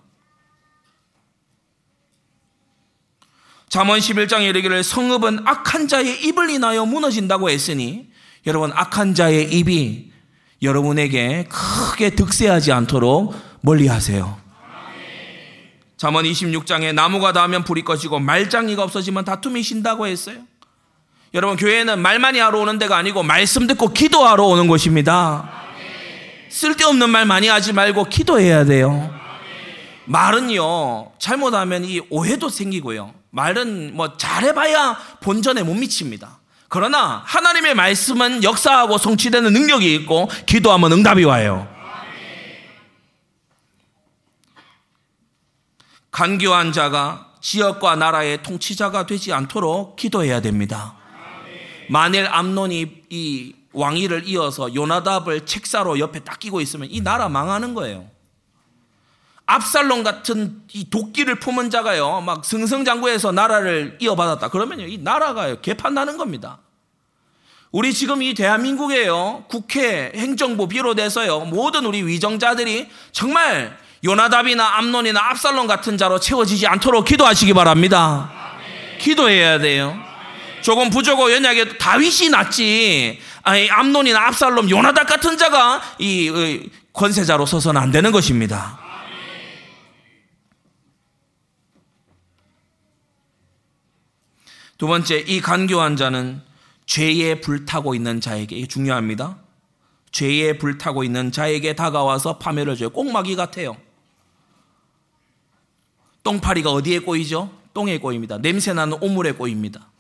잠언 3.70 4.00
11장에 4.00 4.50
이르기를 4.50 4.84
성읍은 4.84 5.48
악한 5.48 5.88
자의 5.88 6.22
입을 6.26 6.50
인하여 6.50 6.86
무너진다고 6.86 7.50
했으니 7.50 8.10
여러분 8.46 8.72
악한 8.74 9.16
자의 9.16 9.50
입이 9.50 10.12
여러분에게 10.62 11.48
크게 11.50 12.10
득세하지 12.12 12.74
않도록 12.74 13.34
멀리하세요. 13.62 14.42
잠언 16.02 16.26
26장에 16.26 16.96
나무가 16.96 17.32
닿으면 17.32 17.64
불이 17.64 17.84
꺼지고 17.84 18.18
말장이가 18.18 18.82
없어지면 18.82 19.24
다툼이 19.24 19.62
신다고 19.62 20.08
했어요. 20.08 20.38
여러분 21.36 21.58
교회는 21.58 22.00
말만이 22.00 22.40
하러 22.40 22.62
오는 22.62 22.80
데가 22.80 22.98
아니고 22.98 23.22
말씀 23.22 23.68
듣고 23.68 23.90
기도하러 23.90 24.46
오는 24.46 24.68
곳입니다. 24.68 25.48
쓸데없는 26.50 27.08
말 27.08 27.28
많이 27.28 27.50
하지 27.50 27.72
말고 27.72 28.06
기도해야 28.06 28.66
돼요. 28.66 29.14
말은요 30.06 31.12
잘못하면 31.20 31.86
이 31.86 32.02
오해도 32.10 32.50
생기고요. 32.50 33.14
말은 33.30 33.96
뭐 33.96 34.18
잘해봐야 34.18 34.98
본전에 35.22 35.62
못 35.62 35.76
미칩니다. 35.76 36.40
그러나 36.68 37.22
하나님의 37.28 37.76
말씀은 37.76 38.44
역사하고 38.44 38.98
성취되는 38.98 39.54
능력이 39.54 39.94
있고 39.94 40.32
기도하면 40.48 40.94
응답이 40.94 41.26
와요. 41.26 41.68
간교한 46.12 46.74
자가 46.74 47.32
지역과 47.42 47.96
나라의 47.96 48.44
통치자가 48.44 49.06
되지 49.06 49.34
않도록 49.34 49.96
기도해야 49.96 50.42
됩니다. 50.42 50.96
만일 51.90 52.28
암론이 52.28 53.04
이 53.10 53.56
왕위를 53.74 54.28
이어서 54.28 54.74
요나답을 54.76 55.46
책사로 55.46 56.00
옆에 56.00 56.20
딱 56.20 56.40
끼고 56.40 56.62
있으면 56.62 56.90
이 56.92 57.02
나라 57.02 57.30
망하는 57.30 57.74
거예요. 57.74 58.10
압살롬 59.46 60.04
같은 60.04 60.62
이 60.72 60.90
도끼를 60.90 61.40
품은 61.40 61.70
자가요, 61.70 62.22
막 62.22 62.46
승승장구해서 62.46 63.32
나라를 63.34 63.98
이어받았다. 64.00 64.50
그러면요, 64.50 64.86
이 64.86 64.98
나라가요, 64.98 65.60
개판나는 65.62 66.18
겁니다. 66.18 66.60
우리 67.72 67.94
지금 67.94 68.22
이 68.22 68.34
대한민국에요. 68.34 69.46
국회, 69.50 70.12
행정부 70.16 70.68
비롯해서요. 70.68 71.42
모든 71.46 71.86
우리 71.86 72.06
위정자들이 72.06 72.90
정말 73.12 73.78
요나답이나 74.04 74.78
암론이나 74.78 75.30
압살론 75.30 75.68
같은 75.68 75.98
자로 75.98 76.20
채워지지 76.20 76.66
않도록 76.68 77.06
기도하시기 77.06 77.54
바랍니다. 77.54 78.32
기도해야 79.00 79.60
돼요. 79.60 79.98
조금 80.62 80.90
부족고 80.90 81.32
연약해 81.32 81.78
다윗이 81.78 82.30
낫지. 82.30 83.20
아니, 83.44 83.70
암론이나 83.70 84.28
압살롬, 84.28 84.70
요나답 84.70 85.08
같은 85.08 85.38
자가 85.38 85.82
이 86.00 86.70
권세자로 86.94 87.46
서서는 87.46 87.82
안 87.82 87.92
되는 87.92 88.12
것입니다. 88.12 88.80
두 94.78 94.88
번째, 94.88 95.18
이 95.28 95.42
간교한 95.42 95.96
자는 95.96 96.42
죄에 96.88 97.40
불타고 97.42 97.94
있는 97.94 98.20
자에게, 98.20 98.56
이게 98.56 98.68
중요합니다. 98.68 99.38
죄에 100.12 100.58
불타고 100.58 101.04
있는 101.04 101.32
자에게 101.32 101.76
다가와서 101.76 102.40
파멸을 102.40 102.76
줘요. 102.76 102.90
꽁마기 102.90 103.36
같아요. 103.36 103.78
똥파리가 106.24 106.72
어디에 106.72 107.00
꼬이죠? 107.00 107.52
똥에 107.74 108.00
꼬입니다. 108.00 108.38
냄새나는 108.38 108.98
오물에 109.02 109.34
꼬입니다. 109.34 109.92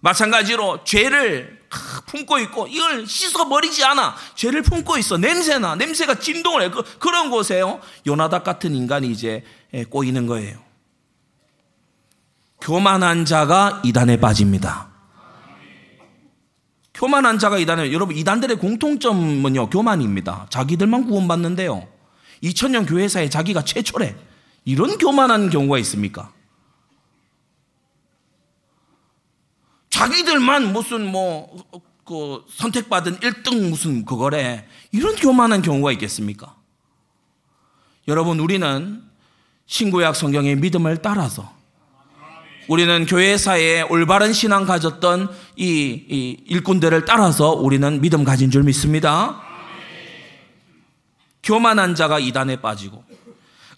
마찬가지로 0.00 0.84
죄를 0.84 1.64
품고 2.06 2.38
있고 2.40 2.66
이걸 2.66 3.06
씻어버리지 3.06 3.84
않아. 3.84 4.14
죄를 4.34 4.62
품고 4.62 4.98
있어. 4.98 5.16
냄새나. 5.16 5.76
냄새가 5.76 6.18
진동을 6.18 6.62
해. 6.62 6.70
그, 6.70 6.82
그런 6.98 7.30
곳에요. 7.30 7.80
요나닥 8.06 8.44
같은 8.44 8.74
인간이 8.74 9.10
이제 9.10 9.42
꼬이는 9.88 10.26
거예요. 10.26 10.58
교만한 12.60 13.24
자가 13.24 13.80
이단에 13.84 14.18
빠집니다. 14.18 14.88
교만한 16.92 17.38
자가 17.38 17.58
이단에, 17.58 17.92
여러분, 17.92 18.16
이단들의 18.16 18.56
공통점은요, 18.56 19.68
교만입니다. 19.68 20.46
자기들만 20.50 21.06
구원받는데요. 21.06 21.88
2000년 22.42 22.88
교회사에 22.88 23.28
자기가 23.28 23.64
최초래. 23.64 24.14
이런 24.64 24.98
교만한 24.98 25.50
경우가 25.50 25.78
있습니까? 25.78 26.32
자기들만 29.90 30.72
무슨 30.72 31.06
뭐, 31.06 31.56
그 32.04 32.44
선택받은 32.48 33.18
1등 33.20 33.68
무슨 33.68 34.04
그거래. 34.04 34.66
이런 34.92 35.14
교만한 35.16 35.62
경우가 35.62 35.92
있겠습니까? 35.92 36.56
여러분, 38.08 38.40
우리는 38.40 39.02
신구약 39.66 40.16
성경의 40.16 40.56
믿음을 40.56 40.98
따라서 40.98 41.54
우리는 42.68 43.06
교회사에 43.06 43.82
올바른 43.82 44.32
신앙 44.32 44.64
가졌던 44.64 45.28
이, 45.56 45.64
이 45.64 46.44
일꾼들을 46.46 47.04
따라서 47.04 47.52
우리는 47.52 48.00
믿음 48.00 48.24
가진 48.24 48.50
줄 48.50 48.62
믿습니다. 48.62 49.42
교만한 51.42 51.94
자가 51.94 52.18
이단에 52.18 52.60
빠지고 52.60 53.04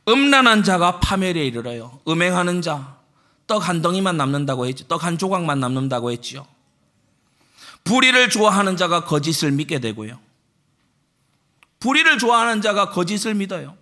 음란한 0.09 0.63
자가 0.63 1.01
파멸에 1.01 1.45
이르러요. 1.47 2.01
음행하는 2.07 2.63
자, 2.63 2.97
떡 3.47 3.69
한 3.69 3.83
덩이만 3.83 4.17
남는다고 4.17 4.67
했죠. 4.67 4.87
떡한 4.87 5.19
조각만 5.19 5.61
남는다고 5.61 6.11
했지요. 6.13 6.47
불의를 7.85 8.31
좋아하는 8.31 8.77
자가 8.77 9.05
거짓을 9.05 9.53
믿게 9.53 9.79
되고요. 9.79 10.19
불의를 11.79 12.19
좋아하는 12.19 12.61
자가 12.61 12.91
거짓을 12.91 13.35
믿어요. 13.35 13.77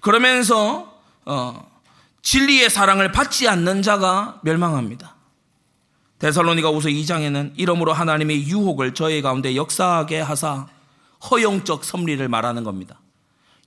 그러면서 0.00 1.00
어, 1.24 1.70
진리의 2.22 2.70
사랑을 2.70 3.12
받지 3.12 3.48
않는 3.48 3.82
자가 3.82 4.40
멸망합니다. 4.42 5.14
데살로니가 6.18 6.70
우서 6.70 6.88
2장에는 6.88 7.52
이러므로 7.56 7.92
하나님의 7.92 8.46
유혹을 8.46 8.94
저희 8.94 9.22
가운데 9.22 9.54
역사하게 9.54 10.20
하사 10.20 10.66
허용적 11.30 11.84
섭리를 11.84 12.26
말하는 12.28 12.64
겁니다. 12.64 13.00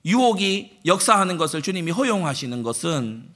유혹이 0.04 0.78
역사하는 0.86 1.36
것을 1.36 1.62
주님이 1.62 1.90
허용하시는 1.90 2.62
것은 2.62 3.28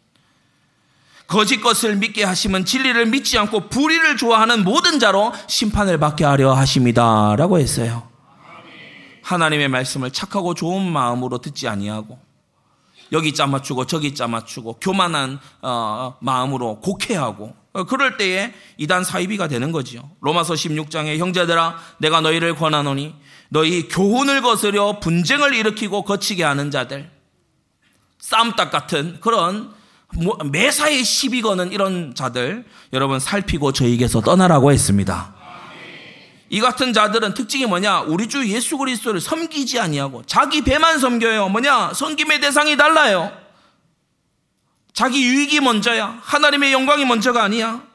거짓 1.26 1.60
것을 1.60 1.96
믿게 1.96 2.24
하시면 2.24 2.64
진리를 2.64 3.06
믿지 3.06 3.38
않고 3.38 3.68
불의를 3.68 4.16
좋아하는 4.16 4.64
모든 4.64 4.98
자로 4.98 5.32
심판을 5.46 5.98
받게 5.98 6.24
하려 6.24 6.52
하십니다. 6.54 7.36
라고 7.36 7.58
했어요. 7.58 8.08
하나님의 9.22 9.68
말씀을 9.68 10.10
착하고 10.10 10.54
좋은 10.54 10.90
마음으로 10.90 11.38
듣지 11.38 11.68
아니하고 11.68 12.18
여기 13.12 13.32
짜맞추고 13.32 13.86
저기 13.86 14.14
짜맞추고 14.14 14.78
교만한 14.80 15.38
어, 15.62 16.16
마음으로 16.20 16.80
곡해하고 16.80 17.54
어, 17.72 17.84
그럴 17.84 18.16
때에 18.16 18.52
이단 18.78 19.04
사이비가 19.04 19.46
되는 19.46 19.70
거지요. 19.72 20.10
로마서 20.20 20.54
16장에 20.54 21.18
형제들아 21.18 21.78
내가 21.98 22.20
너희를 22.20 22.56
권하노니 22.56 23.14
너희 23.50 23.88
교훈을 23.88 24.42
거스려 24.42 25.00
분쟁을 25.00 25.54
일으키고 25.54 26.04
거치게 26.04 26.42
하는 26.42 26.70
자들 26.70 27.10
쌈딱 28.20 28.70
같은 28.70 29.18
그런 29.20 29.72
매사에 30.50 31.02
시비 31.02 31.42
거는 31.42 31.72
이런 31.72 32.14
자들 32.14 32.64
여러분 32.92 33.20
살피고 33.20 33.72
저에게서 33.72 34.20
떠나라고 34.20 34.72
했습니다. 34.72 35.34
이 36.48 36.60
같은 36.60 36.92
자들은 36.92 37.34
특징이 37.34 37.66
뭐냐? 37.66 38.00
우리 38.00 38.28
주 38.28 38.48
예수 38.48 38.76
그리스도를 38.76 39.20
섬기지 39.20 39.78
아니하고 39.78 40.24
자기 40.26 40.62
배만 40.62 40.98
섬겨요. 40.98 41.48
뭐냐? 41.48 41.92
섬김의 41.94 42.40
대상이 42.40 42.76
달라요. 42.76 43.30
자기 44.92 45.22
유익이 45.22 45.60
먼저야. 45.60 46.18
하나님의 46.22 46.72
영광이 46.72 47.04
먼저가 47.04 47.44
아니야. 47.44 47.89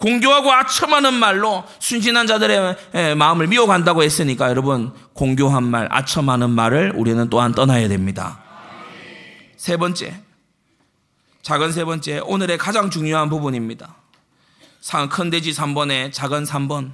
공교하고 0.00 0.50
아첨하는 0.50 1.14
말로 1.14 1.62
순진한 1.78 2.26
자들의 2.26 3.14
마음을 3.16 3.46
미워간다고 3.46 4.02
했으니까 4.02 4.48
여러분 4.48 4.92
공교한 5.12 5.62
말, 5.62 5.88
아첨하는 5.90 6.50
말을 6.50 6.94
우리는 6.96 7.28
또한 7.28 7.52
떠나야 7.52 7.86
됩니다. 7.88 8.42
세 9.56 9.76
번째, 9.76 10.14
작은 11.42 11.72
세 11.72 11.84
번째, 11.84 12.20
오늘의 12.20 12.56
가장 12.56 12.88
중요한 12.88 13.28
부분입니다. 13.28 13.94
큰 15.10 15.28
돼지 15.28 15.52
3번에 15.52 16.10
작은 16.12 16.44
3번. 16.44 16.92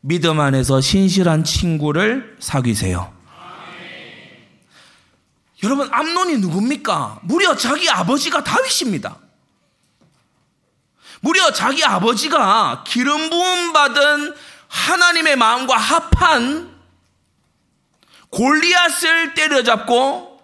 믿음 0.00 0.40
안에서 0.40 0.80
신실한 0.80 1.44
친구를 1.44 2.36
사귀세요. 2.40 3.14
여러분 5.62 5.88
암론이 5.90 6.38
누굽니까? 6.38 7.20
무려 7.22 7.56
자기 7.56 7.88
아버지가 7.88 8.42
다윗입니다. 8.42 9.18
무려 11.24 11.50
자기 11.52 11.82
아버지가 11.82 12.84
기름 12.86 13.30
부음 13.30 13.72
받은 13.72 14.34
하나님의 14.68 15.36
마음과 15.36 15.74
합한 15.74 16.70
골리앗을 18.28 19.32
때려잡고 19.32 20.38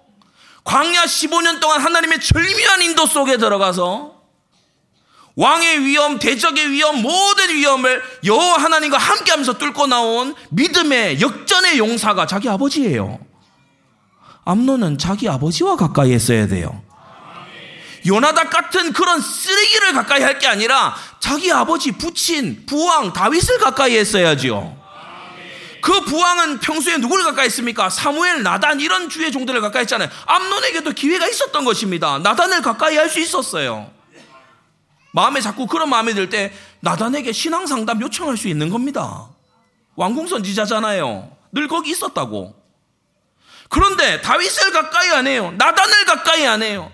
광야 0.65 1.05
15년 1.05 1.61
동안 1.61 1.83
하나님의 1.83 2.21
절묘한 2.21 2.81
인도 2.81 3.05
속에 3.05 3.37
들어가서 3.37 4.21
왕의 5.37 5.85
위험, 5.85 6.19
대적의 6.19 6.71
위험, 6.71 7.03
모든 7.03 7.55
위험을 7.55 8.03
여호와 8.25 8.63
하나님과 8.63 8.97
함께하면서 8.97 9.59
뚫고 9.59 9.87
나온 9.87 10.35
믿음의 10.49 11.21
역전의 11.21 11.77
용사가 11.77 12.27
자기 12.27 12.49
아버지예요. 12.49 13.19
암론은 14.47 14.97
자기 14.97 15.29
아버지와 15.29 15.77
가까이 15.77 16.13
했어야 16.13 16.47
돼요. 16.47 16.83
요나닥 18.07 18.51
같은 18.51 18.93
그런 18.93 19.21
쓰레기를 19.21 19.93
가까이 19.93 20.23
할 20.23 20.39
게 20.39 20.47
아니라 20.47 20.97
자기 21.21 21.53
아버지 21.53 21.93
부친 21.93 22.65
부왕 22.67 23.13
다윗을 23.13 23.59
가까이 23.59 23.97
했어야지요. 23.99 24.79
그 25.83 26.01
부왕은 26.03 26.61
평소에 26.61 26.99
누구를 26.99 27.25
가까이 27.25 27.47
했습니까? 27.47 27.89
사무엘, 27.91 28.43
나단 28.43 28.81
이런 28.81 29.09
주의 29.09 29.31
종들을 29.33 29.61
가까이 29.61 29.83
했잖아요. 29.83 30.09
암론에게도 30.27 30.93
기회가 30.93 31.27
있었던 31.29 31.65
것입니다. 31.65 32.19
나단을 32.19 32.63
가까이 32.63 32.97
할 32.97 33.09
수 33.09 33.19
있었어요. 33.21 33.91
마음에 35.13 35.41
자꾸 35.41 35.67
그런 35.67 35.89
마음이 35.91 36.15
들 36.15 36.29
때 36.31 36.53
나단에게 36.81 37.33
신앙 37.33 37.67
상담 37.67 38.01
요청할 38.01 38.37
수 38.37 38.49
있는 38.49 38.69
겁니다. 38.71 39.27
왕궁 39.97 40.27
선지자잖아요. 40.29 41.37
늘 41.53 41.67
거기 41.69 41.91
있었다고. 41.91 42.55
그런데 43.69 44.21
다윗을 44.21 44.73
가까이 44.73 45.11
안 45.11 45.27
해요. 45.27 45.53
나단을 45.59 46.05
가까이 46.07 46.47
안 46.47 46.63
해요. 46.63 46.91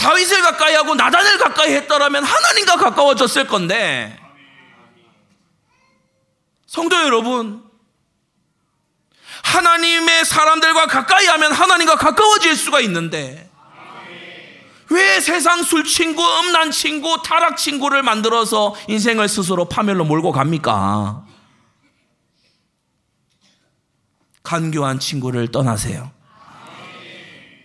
다윗을 0.00 0.40
가까이 0.42 0.74
하고 0.74 0.94
나단을 0.94 1.38
가까이 1.38 1.72
했더라면 1.74 2.24
하나님과 2.24 2.76
가까워졌을 2.76 3.46
건데. 3.46 4.18
성도 6.66 6.96
여러분, 6.96 7.62
하나님의 9.42 10.24
사람들과 10.24 10.86
가까이 10.86 11.26
하면 11.26 11.52
하나님과 11.52 11.96
가까워질 11.96 12.56
수가 12.56 12.80
있는데, 12.80 13.50
왜 14.88 15.20
세상 15.20 15.62
술 15.62 15.84
친구, 15.84 16.22
음란 16.22 16.70
친구, 16.70 17.22
타락 17.22 17.58
친구를 17.58 18.02
만들어서 18.02 18.74
인생을 18.88 19.28
스스로 19.28 19.68
파멸로 19.68 20.04
몰고 20.04 20.32
갑니까? 20.32 21.26
간교한 24.42 24.98
친구를 24.98 25.48
떠나세요. 25.48 26.10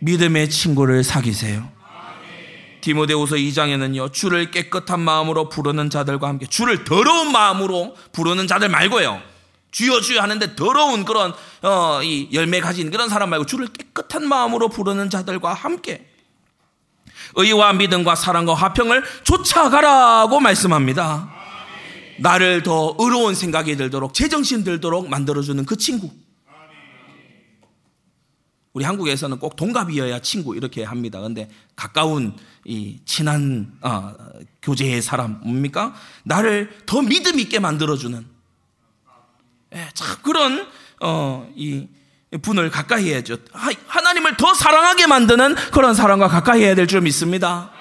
믿음의 0.02 0.50
친구를 0.50 1.04
사귀세요. 1.04 1.75
디모데후서 2.86 3.38
2장에는요. 3.38 4.14
주를 4.14 4.52
깨끗한 4.52 5.00
마음으로 5.00 5.50
부르는 5.50 5.90
자들과 5.90 6.28
함께 6.28 6.46
주를 6.46 6.84
더러운 6.84 7.32
마음으로 7.32 7.96
부르는 8.12 8.46
자들 8.46 8.70
말고요. 8.70 9.24
주여 9.72 10.02
주여 10.02 10.22
하는데 10.22 10.56
더러운 10.56 11.04
그런 11.04 11.34
어, 11.64 12.04
이 12.04 12.30
열매 12.32 12.60
가진 12.60 12.92
그런 12.92 13.10
사람 13.10 13.32
말고 13.32 13.48
주를 13.48 13.66
깨끗한 13.68 14.28
마음으로 14.28 14.70
부르는 14.70 15.10
자들과 15.10 15.56
함께 15.56 16.08
의와 17.34 17.74
믿음과 17.74 18.14
사랑과 18.14 18.54
화평을 18.54 19.04
쫓아가라고 19.24 20.40
말씀합니다. 20.40 21.34
나를 22.20 22.62
더 22.62 22.96
의로운 23.00 23.34
생각이 23.34 23.78
들도록 23.78 24.14
제정신 24.14 24.64
들도록 24.64 25.10
만들어주는 25.10 25.66
그 25.66 25.76
친구. 25.76 26.12
우리 28.76 28.84
한국에서는 28.84 29.40
꼭 29.40 29.56
동갑이어야 29.56 30.20
친구 30.20 30.54
이렇게 30.54 30.84
합니다. 30.84 31.22
근데 31.22 31.50
가까운 31.78 32.36
이 32.66 33.00
친한 33.06 33.72
어, 33.80 34.14
교제의 34.62 35.02
사람 35.02 35.40
뭡니까? 35.42 35.96
나를 36.24 36.78
더 36.86 37.02
믿음 37.02 37.40
있게 37.40 37.60
만들어주는 37.60 38.26
예, 39.76 39.90
참 39.94 40.18
그런 40.22 40.68
어, 41.00 41.50
이 41.56 41.88
분을 42.42 42.70
가까이 42.70 43.12
해야죠. 43.12 43.38
하나님을 43.88 44.36
더 44.36 44.54
사랑하게 44.54 45.08
만드는 45.08 45.56
그런 45.72 45.94
사람과 45.94 46.28
가까이 46.28 46.62
해야 46.62 46.76
될 46.76 46.86
줄 46.86 47.00
믿습니다. 47.00 47.72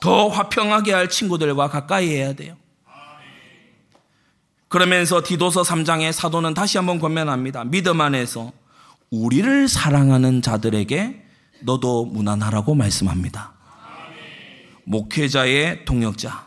더 0.00 0.28
화평하게 0.28 0.92
할 0.92 1.08
친구들과 1.08 1.68
가까이 1.70 2.08
해야 2.10 2.34
돼요. 2.34 2.56
그러면서 4.74 5.22
디도서 5.22 5.62
3장의 5.62 6.10
사도는 6.10 6.52
다시 6.52 6.78
한번 6.78 6.98
권면합니다. 6.98 7.62
믿음 7.62 8.00
안에서 8.00 8.50
우리를 9.08 9.68
사랑하는 9.68 10.42
자들에게 10.42 11.22
너도 11.60 12.06
무난하라고 12.06 12.74
말씀합니다. 12.74 13.52
목회자의 14.82 15.84
동역자, 15.84 16.46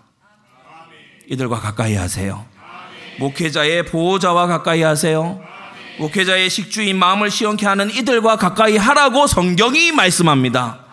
이들과 1.30 1.62
가까이 1.62 1.96
하세요. 1.96 2.46
목회자의 3.18 3.86
보호자와 3.86 4.48
가까이 4.48 4.82
하세요. 4.82 5.42
목회자의 5.98 6.50
식주인 6.50 7.00
마음을 7.00 7.32
시원케 7.32 7.66
하는 7.66 7.90
이들과 7.90 8.36
가까이 8.36 8.76
하라고 8.76 9.26
성경이 9.28 9.94
말씀합니다. 9.94 10.87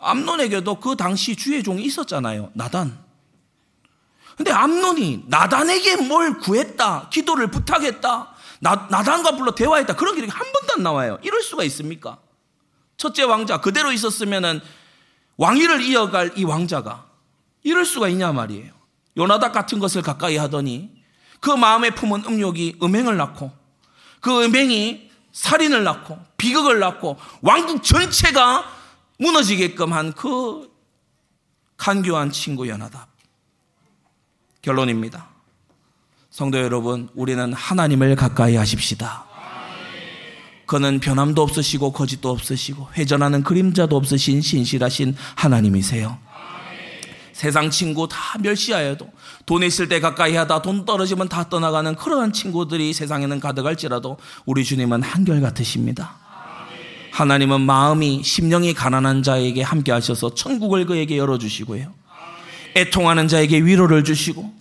암론에게도 0.00 0.76
그 0.76 0.96
당시 0.96 1.36
주의 1.36 1.62
종이 1.62 1.82
있었잖아요. 1.84 2.50
나단. 2.54 2.98
근데 4.36 4.52
암론이 4.52 5.24
나단에게 5.26 5.96
뭘 5.96 6.38
구했다, 6.38 7.10
기도를 7.10 7.50
부탁했다, 7.50 8.34
나, 8.60 8.88
나단과 8.90 9.36
불러 9.36 9.54
대화했다. 9.54 9.96
그런 9.96 10.14
기록이 10.14 10.32
한 10.32 10.50
번도 10.52 10.74
안 10.76 10.82
나와요. 10.82 11.18
이럴 11.22 11.42
수가 11.42 11.64
있습니까? 11.64 12.18
첫째 12.96 13.22
왕자, 13.22 13.60
그대로 13.60 13.92
있었으면은 13.92 14.60
왕위를 15.36 15.82
이어갈 15.82 16.32
이 16.36 16.44
왕자가 16.44 17.06
이럴 17.62 17.84
수가 17.84 18.08
있냐 18.08 18.32
말이에요. 18.32 18.72
요나닥 19.16 19.52
같은 19.52 19.78
것을 19.78 20.02
가까이 20.02 20.36
하더니 20.36 20.90
그 21.40 21.50
마음에 21.50 21.90
품은 21.90 22.24
음욕이 22.26 22.76
음행을 22.82 23.16
낳고 23.16 23.50
그 24.20 24.44
음행이 24.44 25.10
살인을 25.32 25.84
낳고 25.84 26.18
비극을 26.36 26.78
낳고 26.78 27.18
왕국 27.40 27.82
전체가 27.82 28.79
무너지게끔 29.20 29.92
한 29.92 30.12
그 30.12 30.70
간교한 31.76 32.30
친구 32.30 32.68
연하답. 32.68 33.08
결론입니다. 34.60 35.28
성도 36.30 36.58
여러분, 36.58 37.08
우리는 37.14 37.52
하나님을 37.52 38.16
가까이 38.16 38.56
하십시다. 38.56 39.24
그는 40.66 41.00
변함도 41.00 41.42
없으시고 41.42 41.92
거짓도 41.92 42.30
없으시고 42.30 42.90
회전하는 42.96 43.42
그림자도 43.42 43.96
없으신 43.96 44.40
신실하신 44.40 45.16
하나님이세요. 45.34 46.18
세상 47.32 47.70
친구 47.70 48.06
다 48.06 48.38
멸시하여도 48.40 49.10
돈 49.46 49.62
있을 49.62 49.88
때 49.88 49.98
가까이 50.00 50.36
하다 50.36 50.60
돈 50.60 50.84
떨어지면 50.84 51.30
다 51.30 51.48
떠나가는 51.48 51.96
그러한 51.96 52.34
친구들이 52.34 52.92
세상에는 52.92 53.40
가득할지라도 53.40 54.18
우리 54.44 54.64
주님은 54.64 55.02
한결같으십니다. 55.02 56.19
하나님은 57.12 57.60
마음이 57.62 58.22
심령이 58.22 58.74
가난한 58.74 59.22
자에게 59.22 59.62
함께 59.62 59.92
하셔서 59.92 60.34
천국을 60.34 60.86
그에게 60.86 61.16
열어 61.16 61.38
주시고요. 61.38 61.92
애통하는 62.76 63.28
자에게 63.28 63.58
위로를 63.58 64.04
주시고 64.04 64.60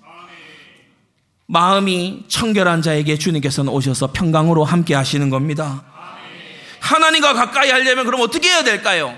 마음이 1.46 2.26
청결한 2.28 2.82
자에게 2.82 3.18
주님께서는 3.18 3.72
오셔서 3.72 4.12
평강으로 4.12 4.64
함께 4.64 4.94
하시는 4.94 5.30
겁니다. 5.30 5.84
하나님과 6.80 7.34
가까이 7.34 7.70
하려면 7.72 8.06
그럼 8.06 8.22
어떻게 8.22 8.50
해야 8.50 8.64
될까요? 8.64 9.18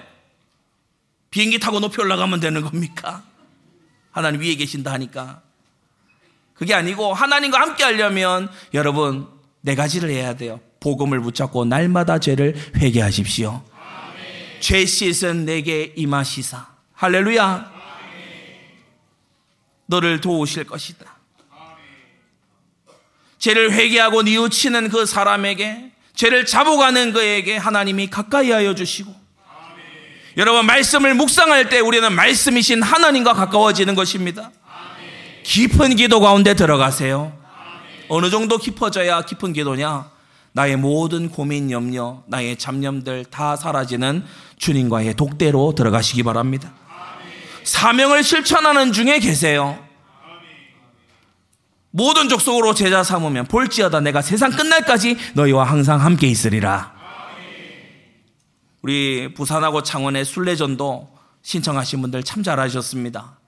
비행기 1.30 1.60
타고 1.60 1.80
높이 1.80 2.02
올라가면 2.02 2.40
되는 2.40 2.62
겁니까? 2.62 3.24
하나님 4.12 4.42
위에 4.42 4.56
계신다 4.56 4.92
하니까. 4.94 5.42
그게 6.54 6.74
아니고 6.74 7.14
하나님과 7.14 7.60
함께 7.60 7.84
하려면 7.84 8.50
여러분 8.74 9.28
네 9.62 9.76
가지를 9.76 10.10
해야 10.10 10.36
돼요. 10.36 10.60
복음을 10.82 11.22
붙잡고 11.22 11.64
날마다 11.66 12.20
죄를 12.20 12.56
회개하십시오. 12.76 13.64
죄 14.60 14.86
씻은 14.86 15.46
내게 15.46 15.94
임하시사. 15.96 16.68
할렐루야. 16.94 17.72
너를 19.86 20.20
도우실 20.22 20.66
것이다. 20.66 21.06
죄를 23.38 23.72
회개하고 23.72 24.24
뉘우치는 24.24 24.90
그 24.90 25.06
사람에게 25.06 25.92
죄를 26.16 26.46
잡아가는 26.46 27.14
그에게 27.14 27.58
하나님이 27.58 28.10
가까이 28.10 28.52
하여 28.52 28.76
주시고 28.76 29.14
여러분 30.38 30.66
말씀을 30.66 31.16
묵상할 31.16 31.70
때 31.70 31.80
우리는 31.80 32.12
말씀이신 32.14 32.84
하나님과 32.84 33.34
가까워지는 33.34 33.96
것입니다. 33.96 34.52
깊은 35.44 35.96
기도 35.96 36.20
가운데 36.20 36.54
들어가세요. 36.54 37.36
어느 38.10 38.30
정도 38.30 38.58
깊어져야 38.58 39.24
깊은 39.24 39.54
기도냐? 39.54 40.11
나의 40.54 40.76
모든 40.76 41.30
고민, 41.30 41.72
염려, 41.72 42.24
나의 42.28 42.58
잡념들 42.58 43.26
다 43.26 43.56
사라지는 43.56 44.24
주님과의 44.58 45.16
독대로 45.16 45.74
들어가시기 45.76 46.24
바랍니다. 46.24 46.74
사명을 47.64 48.24
실천하는 48.24 48.92
중에 48.92 49.20
계세요. 49.20 49.80
모든 51.92 52.30
족속으로 52.30 52.74
제자 52.74 53.04
삼으면 53.04 53.46
볼지어다 53.48 54.00
내가 54.00 54.22
세상 54.22 54.52
끝날까지 54.52 55.18
너희와 55.36 55.66
항상 55.66 56.02
함께 56.02 56.28
있으리라. 56.28 56.94
우리 58.82 59.34
부산하고 59.34 59.84
창원의 59.84 60.26
순례전도 60.26 61.10
신청하신 61.44 62.02
분들 62.02 62.24
참 62.24 62.44
잘하셨습니다. 62.44 63.40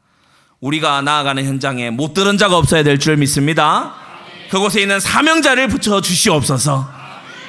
우리가 0.59 1.01
나아가는 1.01 1.43
현장에 1.43 1.89
못 1.89 2.13
들은 2.13 2.37
자가 2.37 2.57
없어야 2.57 2.83
될 2.83 2.97
줄 2.99 3.17
믿습니다. 3.17 3.95
그곳에 4.53 4.81
있는 4.83 4.99
사명자를 4.99 5.67
붙여 5.67 5.99
주시옵소서. 5.99 6.87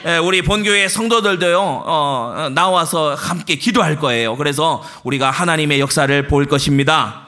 예, 0.06 0.16
우리 0.16 0.40
본교회 0.40 0.88
성도들도요 0.88 1.60
어, 1.60 2.34
어, 2.34 2.48
나와서 2.48 3.14
함께 3.14 3.56
기도할 3.56 3.98
거예요. 3.98 4.38
그래서 4.38 4.82
우리가 5.02 5.30
하나님의 5.30 5.80
역사를 5.80 6.26
볼 6.28 6.46
것입니다. 6.46 7.26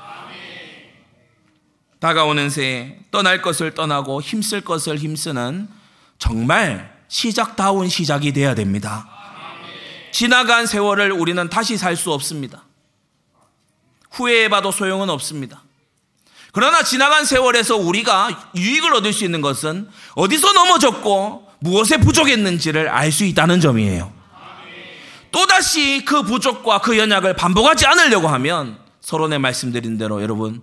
다가오는 2.00 2.48
새해 2.48 2.96
떠날 3.10 3.42
것을 3.42 3.74
떠나고 3.74 4.22
힘쓸 4.22 4.62
것을 4.62 4.96
힘쓰는 4.96 5.68
정말 6.18 6.96
시작다운 7.08 7.90
시작이 7.90 8.32
돼야 8.32 8.54
됩니다. 8.54 9.06
지나간 10.10 10.64
세월을 10.64 11.12
우리는 11.12 11.50
다시 11.50 11.76
살 11.76 11.96
수 11.96 12.14
없습니다. 12.14 12.64
후회해봐도 14.10 14.72
소용은 14.72 15.10
없습니다. 15.10 15.65
그러나 16.56 16.82
지나간 16.82 17.26
세월에서 17.26 17.76
우리가 17.76 18.50
유익을 18.56 18.94
얻을 18.94 19.12
수 19.12 19.26
있는 19.26 19.42
것은 19.42 19.90
어디서 20.14 20.54
넘어졌고 20.54 21.50
무엇에 21.58 21.98
부족했는지를 21.98 22.88
알 22.88 23.12
수 23.12 23.24
있다는 23.24 23.60
점이에요. 23.60 24.10
또다시 25.30 26.06
그 26.06 26.22
부족과 26.22 26.80
그 26.80 26.96
연약을 26.96 27.36
반복하지 27.36 27.84
않으려고 27.84 28.28
하면 28.28 28.78
서론에 29.02 29.36
말씀드린 29.36 29.98
대로 29.98 30.22
여러분 30.22 30.62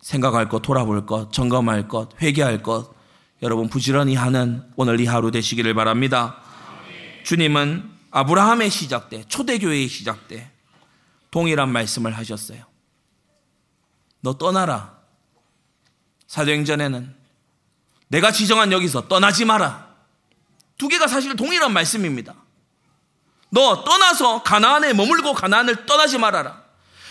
생각할 0.00 0.48
것, 0.48 0.62
돌아볼 0.62 1.04
것, 1.04 1.30
점검할 1.34 1.86
것, 1.86 2.08
회개할 2.22 2.62
것 2.62 2.94
여러분 3.42 3.68
부지런히 3.68 4.14
하는 4.14 4.62
오늘 4.74 4.98
이 5.00 5.04
하루 5.04 5.30
되시기를 5.30 5.74
바랍니다. 5.74 6.36
주님은 7.24 7.90
아브라함의 8.10 8.70
시작 8.70 9.10
때, 9.10 9.22
초대교회의 9.28 9.86
시작 9.88 10.28
때 10.28 10.50
동일한 11.30 11.68
말씀을 11.68 12.16
하셨어요. 12.16 12.64
너 14.22 14.32
떠나라. 14.32 14.95
사도행전에는 16.26 17.14
내가 18.08 18.32
지정한 18.32 18.72
여기서 18.72 19.08
떠나지 19.08 19.44
마라. 19.44 19.86
두 20.78 20.88
개가 20.88 21.08
사실 21.08 21.34
동일한 21.36 21.72
말씀입니다. 21.72 22.34
너 23.50 23.84
떠나서 23.84 24.42
가나안에 24.42 24.92
머물고 24.92 25.32
가나안을 25.34 25.86
떠나지 25.86 26.18
말아라. 26.18 26.62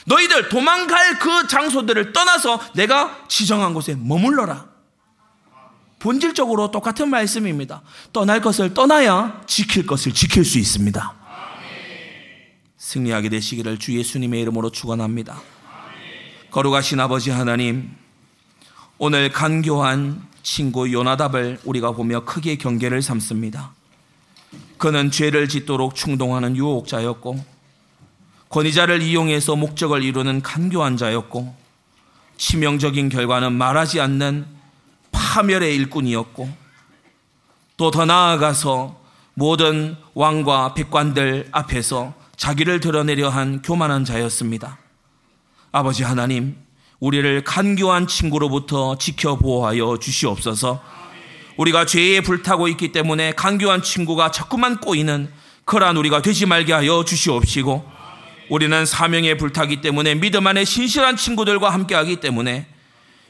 너희들 0.06 0.50
도망갈 0.50 1.18
그 1.20 1.48
장소들을 1.48 2.14
떠나서 2.14 2.60
내가 2.74 3.26
지정한 3.28 3.74
곳에 3.74 3.96
머물러라. 3.96 4.68
본질적으로 6.00 6.70
똑같은 6.70 7.10
말씀입니다. 7.10 7.82
떠날 8.14 8.42
것을 8.42 8.76
떠나야 8.76 9.42
지킬 9.48 9.88
것을 9.88 10.14
지킬 10.14 10.46
수 10.46 10.60
있습니다. 10.60 11.16
승리하게 12.78 13.30
되시기를 13.30 13.80
주 13.80 13.98
예수님의 13.98 14.40
이름으로 14.42 14.70
축원합니다. 14.70 15.42
거룩하신 16.52 17.00
아버지 17.00 17.32
하나님, 17.32 17.96
오늘 18.98 19.30
간교한 19.32 20.26
친구 20.42 20.92
요나답을 20.92 21.60
우리가 21.66 21.92
보며 21.92 22.24
크게 22.24 22.56
경계를 22.56 23.02
삼습니다. 23.02 23.74
그는 24.78 25.12
죄를 25.12 25.50
짓도록 25.50 25.96
충동하는 25.96 26.56
유혹자였고 26.56 27.44
권위자를 28.50 29.02
이용해서 29.02 29.56
목적을 29.56 30.04
이루는 30.04 30.42
간교한 30.42 30.98
자였고 30.98 31.56
치명적인 32.38 33.10
결과는 33.10 33.54
말하지 33.54 34.00
않는 34.00 34.46
파멸의 35.12 35.76
일꾼이었고 35.76 36.66
또 37.78 37.92
더 37.92 38.06
나아가서 38.06 39.02
모든 39.34 39.98
왕과 40.14 40.74
백관들 40.76 41.50
앞에서 41.52 42.14
자기를 42.38 42.80
드러내려 42.80 43.28
한 43.30 43.62
교만한 43.62 44.06
자였습니다. 44.06 44.78
아버지 45.74 46.04
하나님, 46.04 46.56
우리를 47.00 47.44
간교한 47.44 48.08
친구로부터 48.08 48.98
지켜 48.98 49.36
보호하여 49.36 49.98
주시옵소서. 50.00 50.82
우리가 51.58 51.86
죄에 51.86 52.22
불타고 52.22 52.68
있기 52.70 52.92
때문에 52.92 53.34
간교한 53.34 53.82
친구가 53.82 54.32
자꾸만 54.32 54.78
꼬이는 54.80 55.30
그러한 55.66 55.98
우리가 55.98 56.22
되지 56.22 56.46
말게 56.46 56.74
하여 56.74 57.04
주시옵시고 57.06 57.92
우리는 58.50 58.86
사명에 58.86 59.36
불타기 59.36 59.82
때문에 59.82 60.16
믿음 60.16 60.46
안에 60.46 60.66
신실한 60.66 61.18
친구들과 61.18 61.70
함께하기 61.72 62.18
때문에 62.18 62.68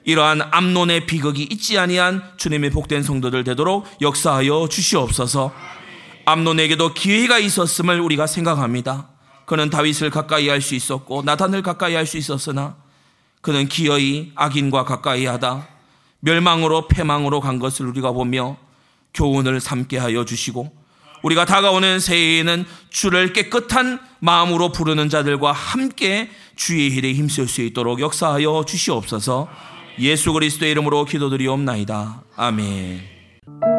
이러한 0.03 0.41
암론의 0.51 1.07
비극이 1.07 1.43
있지 1.49 1.79
아니한 1.79 2.21
주님의 2.37 2.69
복된 2.71 3.01
성도들 3.03 3.43
되도록 3.43 3.87
역사하여 4.01 4.67
주시옵소서. 4.69 5.51
암론에게도 6.25 6.93
기회가 6.93 7.39
있었음을 7.39 7.99
우리가 8.01 8.27
생각합니다. 8.27 9.09
그는 9.45 9.69
다윗을 9.69 10.09
가까이 10.09 10.49
할 10.49 10.61
수 10.61 10.75
있었고 10.75 11.21
나단을 11.23 11.61
가까이 11.61 11.95
할 11.95 12.05
수 12.05 12.17
있었으나 12.17 12.75
그는 13.45 13.67
기어이 13.67 14.31
악인과 14.33 14.85
가까이 14.85 15.27
하다 15.27 15.67
멸망으로 16.21 16.87
패망으로 16.87 17.41
간 17.41 17.59
것을 17.59 17.85
우리가 17.85 18.11
보며 18.11 18.57
교훈을 19.13 19.61
삼게 19.61 19.99
하여 19.99 20.25
주시고 20.25 20.75
우리가 21.21 21.45
다가오는 21.45 21.99
새해에는 21.99 22.65
주를 22.89 23.33
깨끗한 23.33 23.99
마음으로 24.17 24.71
부르는 24.71 25.09
자들과 25.09 25.51
함께 25.51 26.31
주의 26.55 26.87
일에 26.87 27.13
힘쓸 27.13 27.47
수 27.47 27.61
있도록 27.61 27.99
역사하여 27.99 28.65
주시옵소서 28.67 29.47
예수 29.99 30.33
그리스도의 30.33 30.71
이름으로 30.71 31.05
기도드리옵나이다. 31.05 32.23
아멘. 32.35 33.74